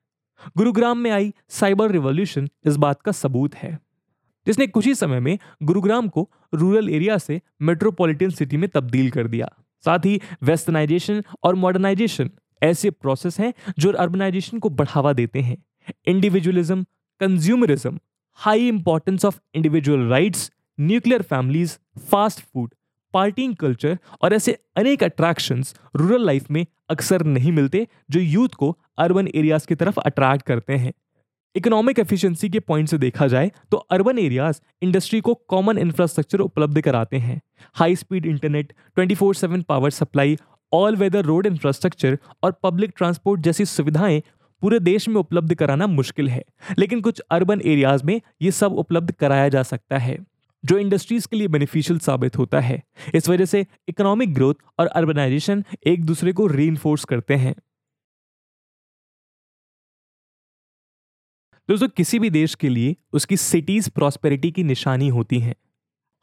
गुरुग्राम 0.58 0.98
में 0.98 1.10
आई 1.12 1.34
साइबर 1.50 1.92
रिवॉल्यूशन 1.92 2.50
इस 2.66 2.78
बात 2.78 3.02
का 3.02 3.12
सबूत 3.12 3.56
है, 3.56 3.78
जिसने 4.48 4.68
कुछ 4.68 4.86
ही 4.86 4.96
समय 4.96 5.20
में 5.20 5.38
गुरुग्राम 5.64 6.08
को 6.08 6.30
रूरल 6.54 6.90
एरिया 6.90 7.18
से 7.18 7.40
मेट्रोपॉलिटन 7.62 8.30
सिटी 8.30 8.58
में 8.58 8.70
तब्दील 8.70 9.10
कर 9.12 9.28
दिया। 9.28 9.52
साथ 9.84 10.06
ही 10.06 10.20
वेस्टर्नाइजेशन 10.44 11.24
और 11.44 11.56
मॉडर्नाइजेशन 11.56 12.30
ऐसे 12.62 12.90
प्रोसेस 12.92 13.40
हैं 13.40 13.54
जो 13.80 13.92
अर्बनाइजेशन 13.94 14.60
को 14.60 14.70
बढ़ावा 14.72 15.14
देते 15.14 15.42
हैं। 15.42 15.58
Individualism 16.08 16.84
consumerism 17.22 18.00
high 18.40 18.68
importance 18.68 19.26
of 19.26 19.40
individual 19.56 20.08
rights 20.10 20.52
nuclear 20.80 21.22
families 21.22 21.78
fast 22.12 22.40
food 22.42 22.74
partying 23.14 23.56
culture 23.56 23.98
और 24.22 24.34
ऐसे 24.34 24.58
अनेक 24.78 25.04
अट्रैक्शंस 25.04 25.76
रूरल 25.96 26.26
लाइफ 26.26 26.52
में 26.52 26.66
अक्सर 26.90 27.24
नहीं 27.24 27.52
मिलते, 27.52 27.88
जो 28.12 28.20
यूथ 28.20 28.50
को 28.50 28.78
अर्बन 28.98 29.28
एरियाज़ 29.28 29.68
की 29.68 29.76
तरफ़ 29.76 30.00
अट्रैक्ट 30.00 30.46
करते 30.46 30.74
हैं। 30.74 30.94
इकोनॉमिक 31.56 32.00
एफिशिएंसी 32.00 32.50
के 32.50 32.60
पॉइंट 32.60 32.88
से 32.90 32.98
देखा 32.98 33.28
जाए 33.28 33.52
तो 33.72 33.78
अर्बन 33.78 34.20
एरियाज़ 34.20 34.60
इंडस्ट्री 34.82 35.20
को 35.22 35.34
कॉमन 35.48 35.78
इंफ्रास्ट्रक्चर 35.78 36.40
उपलब्ध 36.40 36.82
कराते 36.82 37.18
हैं। 37.18 37.40
High 37.76 37.96
speed 37.96 38.26
internet 38.26 38.74
24/7 38.98 39.64
power 39.64 39.90
supply 39.92 40.38
all 40.72 40.96
weather 40.96 41.26
road 41.26 41.46
infrastructure 41.46 42.18
और 42.44 42.52
पब्लिक 42.64 42.94
ट्रांसपोर्ट 42.98 43.42
जैसी 43.42 43.66
सुविधाएँ 43.66 44.22
पूरे 44.62 44.80
देश 44.80 45.08
में 45.08 45.16
उपलब्ध 45.16 45.54
कराना 45.56 45.88
मुश्किल 45.88 46.30
है। 46.30 46.44
लेकिन 46.80 47.02
कुछ 47.02 47.20
अर्बन 47.32 47.62
एरियाज़ 47.66 48.04
में 48.06 48.20
ये 48.42 48.52
सब 48.52 48.74
उपलब्ध 48.74 49.12
कराया 49.12 49.50
जा 49.50 49.64
सकता 49.64 49.98
है। 49.98 50.18
जो 50.66 50.78
इंडस्ट्रीज़ 50.78 51.28
के 51.28 51.38
लिए 51.38 51.48
बेनिफिशियल 51.48 52.00
साबित 52.00 52.38
होता 52.38 52.60
है। 52.60 52.84
इस 53.16 53.30
वजह 53.30 53.46
से 53.46 53.66
इकोनॉमिक 53.90 54.34
ग्रोथ 54.34 54.54
और 54.80 54.88
अर्बनाइजेशन 54.88 55.64
एक 55.88 56.06
दूसरे 56.06 56.34
को 56.34 56.48
री 56.48 56.78
करते 57.10 57.36
हैं। 57.36 57.56
दोस्तों, 61.70 61.88
किसी 61.88 62.20
भी 62.20 62.30
देश 62.30 62.56
के 62.56 62.70
लिए 62.70 62.96
उसकी 63.14 63.38
सिटीज़ 63.38 63.90
प्रॉस्पेरिटी 63.90 64.52
की 64.52 64.64
निशानी 64.64 65.10
होती 65.10 65.40
है। 65.40 65.56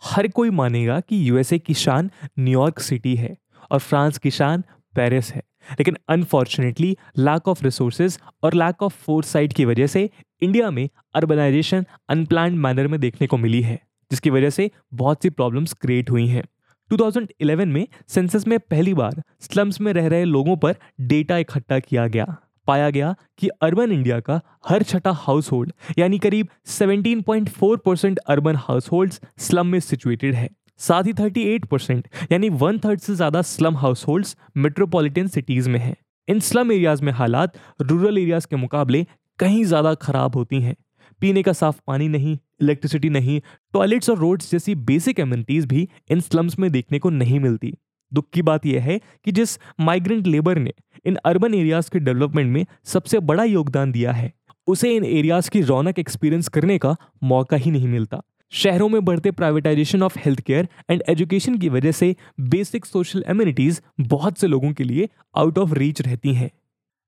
हर 0.05 0.29
कोई 0.29 0.51
मानेगा 0.51 1.01
कि 1.01 1.31
यूएसए 1.31 1.59
की 1.59 1.75
शान 1.75 2.11
न्यूयॉर्क 2.39 2.79
सिटी 2.79 3.17
है 3.17 3.37
और 3.71 3.79
फ्रांस 3.79 4.19
की 4.19 4.31
शान 4.31 4.65
पेरिस 4.97 5.33
है। 5.33 5.43
लेकिन 5.71 5.97
अनफॉर्चुनेटली 6.09 6.97
लैक 7.19 7.49
ऑफ़ 7.49 7.65
रिसोर्सेज 7.65 8.21
और 8.43 8.55
लैक 8.55 8.83
ऑफ़ 8.83 8.95
फोर्स 8.95 9.29
साइट 9.29 9.53
की 9.53 9.65
वजह 9.65 9.87
से 9.87 10.11
इंडिया 10.43 10.71
में 10.71 10.89
अर्बनाइजेशन 11.15 11.87
अनप्लान 12.09 12.55
मैनर 12.55 12.89
में 12.89 13.01
देखने 13.01 13.27
को 13.27 13.37
मिली 13.37 13.63
है। 13.63 13.90
जिसकी 14.11 14.31
वजह 14.31 14.51
से 14.51 14.71
बहुत 14.95 15.23
सी 15.23 15.31
प्रॉब्लम्स 15.31 15.73
क्रिएट 15.73 16.11
हुई 16.11 16.27
हैं। 16.27 16.45
2011 16.91 17.67
में 17.67 17.87
सेंसस 18.09 18.47
में 18.47 18.59
पहली 18.61 18.95
बार 18.95 19.23
स्लम्स 19.43 19.81
में 19.81 19.93
रह 19.93 20.07
रहे 20.09 20.25
लोगों 20.27 20.57
पर 20.57 20.77
डेटा 21.03 21.37
इकट्ठा 21.39 21.79
किया 21.79 22.07
गया। 22.07 22.37
पाया 22.69 22.89
गया 22.91 23.15
कि 23.39 23.49
अर्बन 23.63 23.93
इंडिया 23.93 24.19
का 24.21 24.41
हर 24.69 24.83
छठा 24.83 25.11
हाउस 25.19 25.51
होल्ड 25.53 25.73
यानी 25.99 26.19
करीब 26.19 26.49
17.4 26.69 27.77
percent 27.77 28.19
urban 28.19 28.57
house 28.59 28.91
hold 28.93 29.13
slum 29.39 29.67
में 29.67 29.79
सिचुएटेड 29.81 30.35
है। 30.35 30.49
साथ 30.81 31.05
ही 31.05 31.13
38 31.15 31.67
परसेंट 31.67 32.09
यानी 32.33 32.49
वन 32.59 32.79
थर्ड 32.79 33.01
से 33.01 33.15
ज़्यादा 33.15 33.43
slum 33.45 33.77
house 33.77 34.07
hold 34.09 34.27
metropolitan 34.57 35.27
cities 35.29 35.69
में 35.71 35.79
है। 35.81 35.95
इन 36.29 36.41
स्लम 36.41 36.73
एरियाज़ 36.73 37.03
में 37.03 37.13
हालात 37.13 37.59
रूरल 37.81 38.19
एरियाज़ 38.19 38.47
के 38.47 38.57
मुकाबले 38.57 39.07
कहीं 39.39 39.65
ज़्यादा 39.65 39.95
खराब 39.97 40.37
होती 40.37 40.61
हैं। 40.61 40.75
पीने 41.21 41.43
का 41.43 41.53
साफ़ 41.53 41.81
पानी 41.87 42.09
नहीं 42.09 42.37
इलेक्ट्रिसिटी 42.63 43.09
नहीं 43.11 43.41
टॉयलेट्स 43.75 44.11
और 44.11 44.19
रोड्स 44.19 44.51
जैसी 44.51 44.75
बेसिक 44.75 45.21
एम्यूनिटीज 45.21 45.67
भी 45.67 45.89
इन 46.11 46.21
स्लम्स 46.21 46.59
में 46.59 46.71
देखने 46.73 46.99
को 46.99 47.11
नहीं 47.11 47.41
मिलती। 47.41 47.75
दुख 48.13 48.25
की 48.33 48.43
बात 48.43 48.67
यह 48.67 48.83
है 48.83 49.01
कि 49.25 49.33
जिस 49.33 49.59
माइग्रेंट 49.81 50.27
लेबर 50.27 50.59
ने 50.59 50.73
इन 51.07 51.17
अर्बन 51.25 51.55
एरियाज़ 51.55 51.91
के 51.91 51.99
डेवलपमेंट 51.99 52.53
में 52.53 52.65
सबसे 52.85 53.19
बड़ा 53.21 53.45
योगदान 53.45 53.93
दिया 53.93 54.13
है, 54.13 54.33
उसे 54.69 54.95
इन 54.97 55.05
एरियाज़ 55.05 55.51
की 55.51 55.61
रौनक 55.63 55.99
एक्सपीरियंस 55.99 56.49
करने 56.49 56.79
का 56.79 56.97
मौका 57.25 57.57
ही 57.57 57.71
नहीं 57.71 57.89
मिलता। 57.89 58.23
शहरों 58.53 58.89
में 58.89 59.05
बढ़ते 59.05 59.31
privatisation 59.31 60.03
of 60.03 60.19
health 60.19 60.41
care 60.41 60.69
and 60.91 61.03
education 61.09 61.59
की 61.59 61.69
वजह 61.69 61.93
से 61.93 62.15
बेसिक 62.41 62.87
सोशल 62.87 63.25
एम्यूनिटीज 63.29 63.81
बहुत 64.01 64.39
से 64.39 64.47
लोगों 64.47 64.73
के 64.73 64.85
लिए 64.85 65.09
आउट 65.37 65.59
ऑफ़ 65.59 65.75
रीच 65.75 66.01
रहती 66.03 66.35
हैं। 66.35 66.51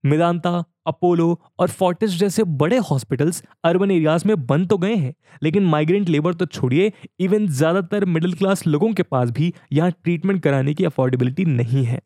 मेदांता, 0.05 0.63
अपोलो 0.87 1.39
और 1.59 1.69
फोर्टिस 1.71 2.11
जैसे 2.11 2.45
बड़े 2.45 2.79
हॉस्पिटल्स 2.81 3.43
अर्बन 3.65 3.91
एरियाज़ 3.91 4.27
में 4.29 4.47
बंद 4.47 4.69
तो 4.69 4.79
गए 4.79 4.95
हैं, 4.95 5.15
लेकिन 5.43 5.65
माइग्रेंट 5.65 6.09
लेबर 6.09 6.35
तो 6.35 6.47
छोड़िए 6.47 6.93
इवन 7.21 7.47
ज़्यादातर 7.49 8.05
मिडिल 8.07 8.33
क्लास 8.35 8.67
लोगों 8.67 8.93
के 8.93 9.03
पास 9.05 9.31
भी 9.31 9.53
यहाँ 9.73 9.91
ट्रीटमेंट 9.93 10.43
कराने 10.43 10.75
की 10.75 10.85
अफोर्डेबिलिटी 10.85 11.45
नहीं 11.45 11.85
है। 11.85 12.01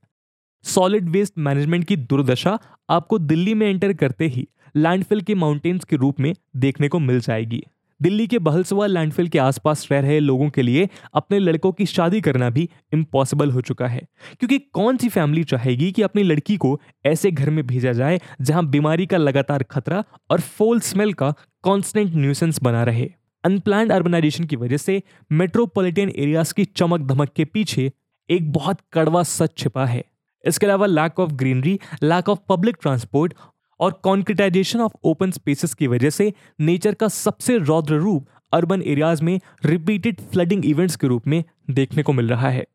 सॉलिड 0.64 1.08
वेस्ट 1.08 1.38
मैनेजमेंट 1.38 1.84
की 1.84 1.96
दुर्दशा 1.96 2.58
आपको 2.90 3.18
दिल्ली 3.20 3.54
में 3.54 3.66
एंटर 3.66 3.92
करते 3.94 4.26
ही 4.26 4.46
लैंडफिल 4.74 5.20
के 5.20 5.34
माउंटेन्स 5.36 5.84
के 5.84 5.96
रूप 5.96 6.20
में 6.20 6.32
देखने 6.56 6.88
को 6.88 6.98
मिल 7.00 7.20
जाएगी। 7.20 7.62
दिल्ली 8.02 8.26
के 8.26 8.38
बहलसवा 8.38 8.86
लैंडफिल 8.86 9.28
के 9.28 9.38
आसपास 9.38 9.86
रह 9.92 10.00
रहे 10.00 10.20
लोगों 10.20 10.48
के 10.50 10.62
लिए 10.62 10.88
अपने 11.14 11.38
लड़कों 11.38 11.72
की 11.72 11.86
शादी 11.86 12.20
करना 12.20 12.50
भी 12.50 12.68
इम्पॉसिबल 12.94 13.50
हो 13.50 13.60
चुका 13.60 13.86
है। 13.86 14.06
क्योंकि 14.40 14.58
कौन 14.58 14.96
सी 14.96 15.08
फैमिली 15.08 15.44
चाहेगी 15.44 15.90
कि 15.92 16.02
अपनी 16.02 16.22
लड़की 16.22 16.56
को 16.56 16.80
ऐसे 17.06 17.30
घर 17.30 17.50
में 17.50 17.66
भेजा 17.66 17.92
जाए, 17.92 18.20
जहाँ 18.40 18.66
बीमारी 18.66 19.06
का 19.06 19.16
लगातार 19.16 19.62
खतरा 19.62 20.04
और 20.30 20.40
फोल 20.40 20.80
स्मेल 20.80 21.12
का 21.12 21.34
कॉन्स्टेंट 21.62 22.14
न्यूसेंस 22.14 22.62
बना 22.62 22.82
रहे? 22.84 23.08
अनप्लान 23.44 23.90
अर्बनाइजेशन 23.90 24.44
की 24.44 24.56
वजह 24.56 24.76
से 24.76 25.02
मेट्रोपॉलिटन 25.32 26.12
एरियाज़ 26.16 26.54
की 26.54 26.64
चमक 26.64 27.00
धमक 27.00 27.28
के 27.28 27.44
पीछे 27.44 27.92
एक 28.30 28.52
बहुत 28.52 28.78
कड़वा 28.92 29.22
सच 29.22 29.58
छिपा 29.58 29.86
है। 29.86 30.04
इसके 30.44 30.66
अलावा 30.66 30.86
lack 30.86 31.20
of 31.20 31.32
greenery 31.32 31.78
lack 32.02 32.28
of 32.28 32.38
public 32.48 32.76
transport 32.82 33.34
और 33.80 33.92
कॉन्क्रिटाइजेशन 33.92 34.80
ऑफ़ 34.80 34.92
ओपन 35.04 35.30
स्पेसेस 35.30 35.74
की 35.74 35.86
वजह 35.86 36.10
से 36.10 36.32
नेचर 36.60 36.94
का 36.94 37.08
सबसे 37.08 37.58
रौद्र 37.58 37.94
रूप 37.94 38.28
अर्बन 38.52 38.82
एरियाज़ 38.82 39.22
में 39.22 39.40
रिपीटेड 39.64 40.20
फ्लडिंग 40.20 40.64
इवेंट्स 40.64 40.96
के 40.96 41.06
रूप 41.06 41.26
में 41.26 41.44
देखने 41.70 42.02
को 42.02 42.12
मिल 42.12 42.28
रहा 42.28 42.48
है। 42.48 42.66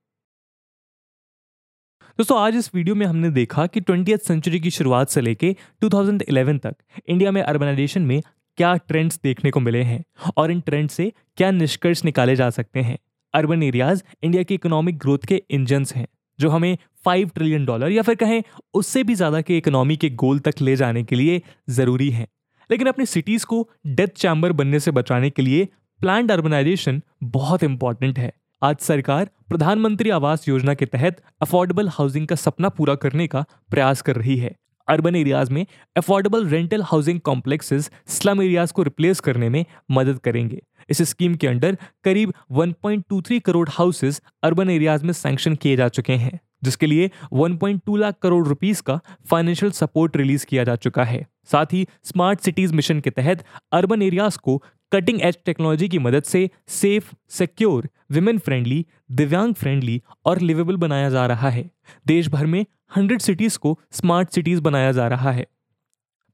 दोस्तों, 2.17 2.39
आज 2.39 2.55
इस 2.55 2.75
वीडियो 2.75 2.95
में 2.95 3.05
हमने 3.05 3.29
देखा 3.29 3.67
कि 3.67 3.79
ट्वेंटी 3.79 4.17
सेंचुरी 4.17 4.59
की 4.59 4.71
शुरुआत 4.71 5.09
से 5.09 5.21
लेके 5.21 5.55
2011 5.81 6.57
तक 6.57 6.75
इंडिया 7.07 7.31
में 7.31 7.41
अर्बनाइजेशन 7.41 8.01
में 8.01 8.21
क्या 8.57 8.75
ट्रेंड्स 8.75 9.19
देखने 9.23 9.51
को 9.51 9.59
मिले 9.59 9.81
हैं 9.81 10.03
और 10.37 10.51
इन 10.51 10.61
ट्रेंड 10.61 10.89
से 10.89 11.11
क्या 11.37 11.51
निष्कर्ष 11.51 12.05
निकाले 12.05 12.35
जा 12.35 12.49
सकते 12.49 12.79
हैं। 12.79 12.97
अर्बन 13.33 13.63
एरियाज़ 13.63 14.03
इंडिया 14.23 14.43
की 14.43 14.55
इकोनॉमिक 14.55 14.97
ग्रोथ 14.97 15.19
के 15.27 15.43
इंजन्स 15.49 15.95
हैं। 15.95 16.07
जो 16.41 16.49
हमें 16.49 16.77
फाइव 17.05 17.29
ट्रिलियन 17.35 17.65
डॉलर 17.65 17.91
या 17.91 18.01
फिर 18.01 18.15
कहें 18.15 18.41
उससे 18.73 19.03
भी 19.03 19.15
ज़्यादा 19.15 19.41
के 19.41 19.57
इकोनॉमी 19.57 19.97
के 19.97 20.09
गोल 20.17 20.39
तक 20.39 20.61
ले 20.61 20.75
जाने 20.75 21.03
के 21.03 21.15
लिए 21.15 21.41
ज़रूरी 21.69 22.09
हैं। 22.09 22.27
लेकिन 22.69 22.87
अपनी 22.87 23.05
सिटीज़ 23.07 23.45
को 23.45 23.67
डेथ 23.87 24.07
चैम्बर 24.17 24.51
बनने 24.53 24.79
से 24.79 24.91
बचाने 24.91 25.29
के 25.29 25.41
लिए 25.41 25.67
प्लान 26.01 26.29
अर्बनाइजेशन 26.29 27.01
बहुत 27.31 27.63
इंपॉर्टेंट 27.63 28.19
है। 28.19 28.31
आज 28.61 28.77
सरकार 28.81 29.29
प्रधानमंत्री 29.49 30.09
आवास 30.09 30.47
योजना 30.47 30.73
के 30.73 30.85
तहत 30.87 31.21
अफोर्डेबल 31.41 31.89
हाउसिंग 31.89 32.27
का 32.27 32.35
सपना 32.37 32.69
पूरा 32.69 32.95
करने 32.97 33.27
का 33.27 33.43
प्रयास 33.71 34.01
कर 34.01 34.15
रही 34.15 34.37
है। 34.37 34.55
अर्बन 34.89 35.15
एरियाज़ 35.15 35.51
में 35.51 35.65
affordable 35.97 36.47
rental 36.47 36.83
housing 36.83 37.19
complexes 37.19 37.89
slum 38.07 38.41
areas 38.41 38.73
को 38.73 38.83
रिप्लेस 38.83 39.19
करने 39.19 39.49
में 39.49 39.65
मदद 39.91 40.19
करेंगे। 40.19 40.61
इस 40.89 41.01
स्कीम 41.01 41.35
के 41.35 41.47
अंडर 41.47 41.77
करीब 42.03 42.33
1.23 42.51 43.39
करोड़ 43.39 43.67
हाउसेस 43.69 44.21
अर्बन 44.43 44.69
एरियाज़ 44.69 45.05
में 45.05 45.13
सैंक्शन 45.13 45.55
किए 45.55 45.75
जा 45.75 45.87
चुके 45.87 46.13
हैं, 46.13 46.39
जिसके 46.63 46.85
लिए 46.85 47.09
1.2 47.33 47.97
लाख 47.97 48.15
करोड़ 48.21 48.45
रुपीस 48.47 48.81
का 48.81 48.99
फाइनेंशियल 49.29 49.71
सपोर्ट 49.71 50.17
रिलीज़ 50.17 50.45
किया 50.45 50.63
जा 50.63 50.75
चुका 50.75 51.03
है। 51.03 51.25
साथ 51.51 51.73
ही 51.73 51.85
स्मार्ट 52.03 52.39
सिटीज़ 52.39 52.73
मिशन 52.73 52.99
के 52.99 53.09
तहत 53.09 53.43
अर्बन 53.71 54.01
एरियाज़ 54.01 54.37
को 54.37 54.61
कटिंग 54.91 55.21
एज 55.21 55.37
टेक्नोलॉजी 55.45 55.87
की 55.89 55.99
मदद 55.99 56.23
से 56.23 56.49
सेफ़ 56.67 57.11
सिक्योर 57.29 57.87
विमेन 58.11 58.37
फ्रेंडली 58.37 58.85
दिव्यांग 59.11 59.53
फ्रेंडली 59.53 60.01
और 60.25 60.39
लिवेबल 60.41 60.75
बनाया 60.75 61.09
जा 61.09 61.25
रहा 61.27 61.49
है। 61.49 61.69
देश 62.07 62.27
भर 62.27 62.45
में 62.45 62.65
हंड्रेड 62.97 63.21
सिटीज़ 63.21 63.57
को 63.57 63.79
स्मार्ट 63.91 64.29
सिटीज़ 64.29 64.61
बनाया 64.61 64.91
जा 64.91 65.07
रहा 65.07 65.31
है। 65.31 65.47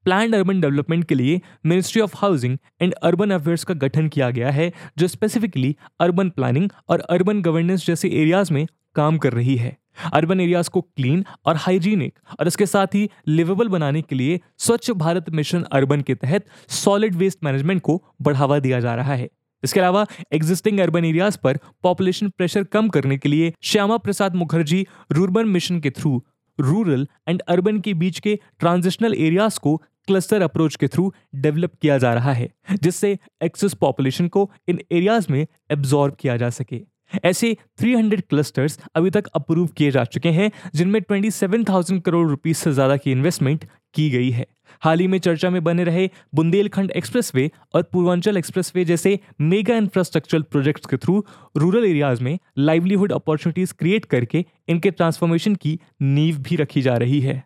प्लान 0.05 0.33
अर्बन 0.33 0.61
डेवलपमेंट 0.61 1.03
के 1.05 1.15
लिए 1.15 1.41
ministry 1.65 2.01
of 2.01 2.15
housing 2.17 2.57
and 2.81 2.93
urban 2.93 3.31
affairs 3.31 3.63
का 3.63 3.73
गठन 3.73 4.07
किया 4.07 4.29
गया 4.29 4.51
है, 4.51 4.71
जो 4.97 5.07
स्पेसिफिकली 5.07 5.75
अर्बन 5.99 6.29
प्लानिंग 6.29 6.69
और 6.89 6.99
अर्बन 6.99 7.41
गवर्नेंस 7.41 7.85
जैसे 7.87 8.09
एरियाज़ 8.09 8.53
में 8.53 8.67
काम 8.95 9.17
कर 9.17 9.33
रही 9.33 9.55
है। 9.55 9.77
अर्बन 10.13 10.41
एरियाज़ 10.41 10.69
को 10.69 10.81
क्लीन 10.81 11.23
और 11.45 11.55
हाइजीनिक 11.55 12.19
और 12.39 12.47
इसके 12.47 12.65
साथ 12.65 12.95
ही 12.95 13.09
लिवेबल 13.27 13.67
बनाने 13.67 14.01
के 14.01 14.15
लिए 14.15 14.39
स्वच्छ 14.57 14.91
भारत 14.91 15.29
मिशन 15.29 15.63
अर्बन 15.71 16.01
के 16.01 16.15
तहत 16.15 16.45
सॉलिड 16.73 17.15
वेस्ट 17.15 17.43
मैनेजमेंट 17.43 17.81
को 17.81 18.01
बढ़ावा 18.21 18.59
दिया 18.59 18.79
जा 18.79 18.95
रहा 18.95 19.13
है। 19.13 19.29
इसके 19.63 19.79
अलावा 19.79 20.05
एग्जिस्टिंग 20.33 20.79
अर्बन 20.79 21.05
एरियाज़ 21.05 21.37
पर 21.43 21.59
पॉपुलेशन 21.83 22.29
प्रेशर 22.29 22.63
कम 22.63 22.89
करने 22.89 23.17
के 23.17 23.29
लिए 23.29 23.53
श्यामा 23.63 23.97
प्रसाद 23.97 24.35
मुखर्जी 24.35 24.85
रूरबन 25.11 25.47
मिशन 25.47 25.79
के 25.79 25.89
थ्रू 25.89 26.21
रूरल 26.59 27.07
एंड 27.29 27.41
अर्बन 27.47 27.79
के 27.79 27.93
बीच 27.93 28.19
के 28.19 28.39
ट्रांजिशनल 28.59 29.13
एरियाज़ 29.13 29.59
को 29.59 29.75
क्लस्टर 30.07 30.41
अप्रोच 30.41 30.75
के 30.75 30.87
थ्रू 30.87 31.11
डेवलप 31.35 31.71
किया 31.81 31.97
जा 31.97 32.13
रहा 32.13 32.33
है, 32.33 32.49
जिससे 32.73 33.17
एक्सेस 33.43 33.73
पॉपुलेशन 33.73 34.27
को 34.27 34.49
इन 34.67 34.79
एरियाज़ 34.91 35.27
में 35.31 35.45
एब्जॉर्ब 35.71 36.15
किया 36.19 36.37
जा 36.37 36.49
सके। 36.49 36.81
ऐसे 37.23 37.55
300 37.79 38.21
क्लस्टर्स 38.29 38.79
अभी 38.95 39.09
तक 39.09 39.27
अप्रूव 39.35 39.67
किए 39.67 39.91
जा 39.91 40.03
चुके 40.05 40.29
हैं 40.29 40.51
जिनमें 40.75 40.99
27,000 41.01 41.99
करोड़ 42.01 42.27
रुपीस 42.29 42.57
से 42.57 42.71
ज़्यादा 42.73 42.97
की 42.97 43.11
इन्वेस्टमेंट 43.11 43.65
की 43.95 44.09
गई 44.09 44.29
है। 44.31 44.45
हाल 44.81 44.99
ही 44.99 45.07
में 45.07 45.17
चर्चा 45.19 45.49
में 45.49 45.63
बने 45.63 45.83
रहे 45.83 46.09
बुंदेलखंड 46.35 46.91
एक्सप्रेसवे 46.91 47.49
और 47.75 47.83
पूर्वांचल 47.83 48.37
एक्सप्रेसवे 48.37 48.85
जैसे 48.85 49.17
मेगा 49.41 49.75
इंफ्रास्ट्रक्चरल 49.75 50.41
प्रोजेक्ट्स 50.41 50.85
के 50.85 50.97
थ्रू 50.97 51.23
रूरल 51.57 51.85
एरियाज़ 51.85 52.23
में 52.23 52.37
लाइवलीहुड 52.59 53.11
अपॉर्चुनिटीज़ 53.11 53.73
क्रिएट 53.73 54.05
करके 54.05 54.45
इनके 54.69 54.91
ट्रांसफॉर्मेशन 54.91 55.55
की 55.55 55.79
नींव 56.01 56.37
भी 56.39 56.55
रखी 56.55 56.81
जा 56.81 56.95
रही 56.97 57.19
है। 57.21 57.43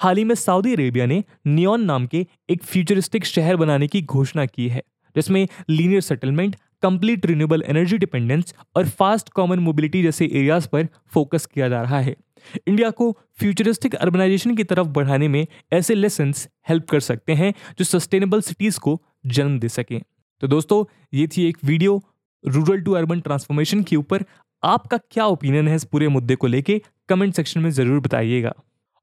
हाल 0.00 0.16
ही 0.16 0.24
में 0.24 0.34
सऊदी 0.34 0.72
अरेबिया 0.72 1.06
ने 1.06 1.22
नियॉन 1.46 1.84
नाम 1.84 2.06
के 2.06 2.26
एक 2.50 2.62
फ्यूचरिस्टिक 2.62 3.24
शहर 3.26 3.56
बनाने 3.56 3.86
की 3.86 4.02
घोषणा 4.02 4.46
की 4.46 4.68
है 4.68 4.82
जिसमें 5.16 5.46
linear 5.70 6.00
settlement 6.00 6.56
complete 6.82 7.26
renewable 7.26 7.62
energy 7.66 7.98
dependence 7.98 8.54
और 8.76 8.88
फास्ट 8.90 9.28
कॉमन 9.30 9.58
मोबिलिटी 9.58 10.02
जैसे 10.02 10.24
एरियाज़ 10.26 10.68
पर 10.68 10.88
फोकस 11.12 11.46
किया 11.46 11.68
जा 11.68 11.82
रहा 11.82 12.00
है। 12.00 12.16
इंडिया 12.58 12.90
को 12.90 13.10
फ्यूचरिस्टिक 13.38 13.94
अर्बनाइजेशन 13.96 14.54
की 14.56 14.64
तरफ़ 14.64 14.88
बढ़ाने 14.88 15.28
में 15.28 15.46
ऐसे 15.72 15.94
लेसन 15.94 16.32
हेल्प 16.68 16.88
कर 16.90 17.00
सकते 17.02 17.34
हैं 17.34 17.52
जो 17.78 17.84
सस्टेनेबल 17.84 18.40
सिटीज़ 18.42 18.78
को 18.80 19.00
जन्म 19.28 19.58
दे 19.58 19.68
सकें। 19.68 20.00
तो 20.42 20.48
दोस्तों, 20.48 20.84
ये 21.14 21.26
थी 21.26 21.48
एक 21.48 21.56
video 21.64 22.00
rural 22.44 22.80
to 22.80 22.92
urban 22.92 23.20
transformation 23.20 23.82
के 23.82 23.96
ऊपर। 23.96 24.24
आपका 24.62 24.96
क्या 25.10 25.26
ओपिनियन 25.26 25.68
है 25.68 25.74
इस 25.76 25.84
पूरे 25.84 26.08
मुद्दे 26.08 26.34
को 26.34 26.46
लेके? 26.46 26.80
कमेंट 27.08 27.34
सेक्शन 27.34 27.60
में 27.60 27.70
ज़रूर 27.70 28.00
बताइएगा। 28.00 28.52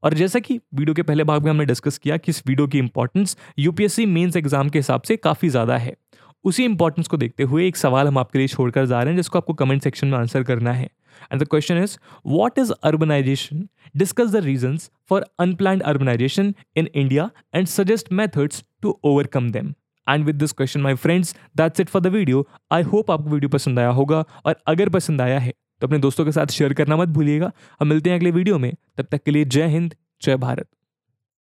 और 0.04 0.14
जैसा 0.14 0.40
कि 0.40 0.60
वीडियो 0.76 0.94
के 0.94 1.02
पहले 1.04 1.24
भाग 1.24 1.44
में 1.44 1.50
हमने 1.50 1.66
डिस्कस 1.66 1.98
किया 1.98 2.18
कि 2.18 2.32
इस 2.32 2.42
वीडियो 2.48 2.68
की 2.68 2.80
इंपॉर्टेंस 2.80 3.36
यूपीएससी 3.60 4.06
मेंस 4.06 4.36
एग्ज़ाम 4.36 4.70
के 4.70 4.80
हिसाब 4.80 5.02
से 5.02 5.18
काफ़ी 5.18 5.50
ज़्यादा 5.50 5.78
है। 5.78 5.96
उसी 6.46 6.64
इंपॉर्टेंस 6.66 7.08
को 7.08 7.18
देखते 7.18 7.44
हुए 7.44 7.68
एक 7.68 7.78
सवाल 7.78 8.08
हम 8.08 8.18
आपके 8.18 8.40
लिए 8.40 8.48
छोड़कर 8.48 8.86
जा 8.86 9.02
रहे 9.02 9.14
हैं, 9.14 9.18
जिसको 9.18 9.40
आपको 9.40 9.54
कमेंट 9.54 9.84
सेक्शन 9.84 10.08
में 10.08 10.18
आंसर 10.18 10.44
करना 10.44 10.74
है। 10.74 10.90
And 11.32 11.42
the 11.42 11.48
question 11.48 11.78
is 11.78 11.98
what 12.28 12.60
is 12.60 12.72
urbanization 12.84 13.68
discuss 13.98 14.32
the 14.32 14.44
reasons 14.44 14.90
for 15.10 15.26
unplanned 15.40 15.84
urbanization 15.84 16.54
in 16.78 16.88
India 16.96 17.30
and 17.56 17.68
suggest 17.68 18.12
methods 18.12 18.64
to 18.82 19.00
overcome 19.04 19.50
them 19.52 19.74
and 20.08 20.26
with 20.26 20.36
this 20.36 20.52
question 20.52 20.82
my 20.82 20.96
friends 20.96 21.36
that's 21.58 21.80
it 21.80 21.90
for 21.90 22.02
the 22.02 22.08
video 22.14 22.48
I 22.72 22.84
hope 22.86 23.12
आपको 23.12 23.30
video 23.30 23.50
पसंद 23.50 23.80
आया 23.80 23.90
होगा 23.92 24.24
और 24.46 24.62
अगर 24.68 24.90
पसंद 24.90 25.22
आया 25.22 25.40
है 25.40 25.54
तो 25.82 25.88
अपने 25.88 25.98
दोस्तों 26.00 26.26
के 26.26 26.32
साथ 26.32 26.48
शेयर 26.52 26.74
करना 26.74 26.96
मत 26.98 27.08
भूलिएगा। 27.10 27.52
हम 27.80 27.88
मिलते 27.88 28.10
हैं 28.10 28.18
अगले 28.18 28.32
वीडियो 28.32 28.58
में। 28.60 28.74
तब 28.98 29.08
तक 29.12 29.24
के 29.24 29.32
लिए 29.32 29.46
जय 29.46 29.68
हिंद, 29.68 29.96
जय 30.22 30.36
भारत। 30.38 30.68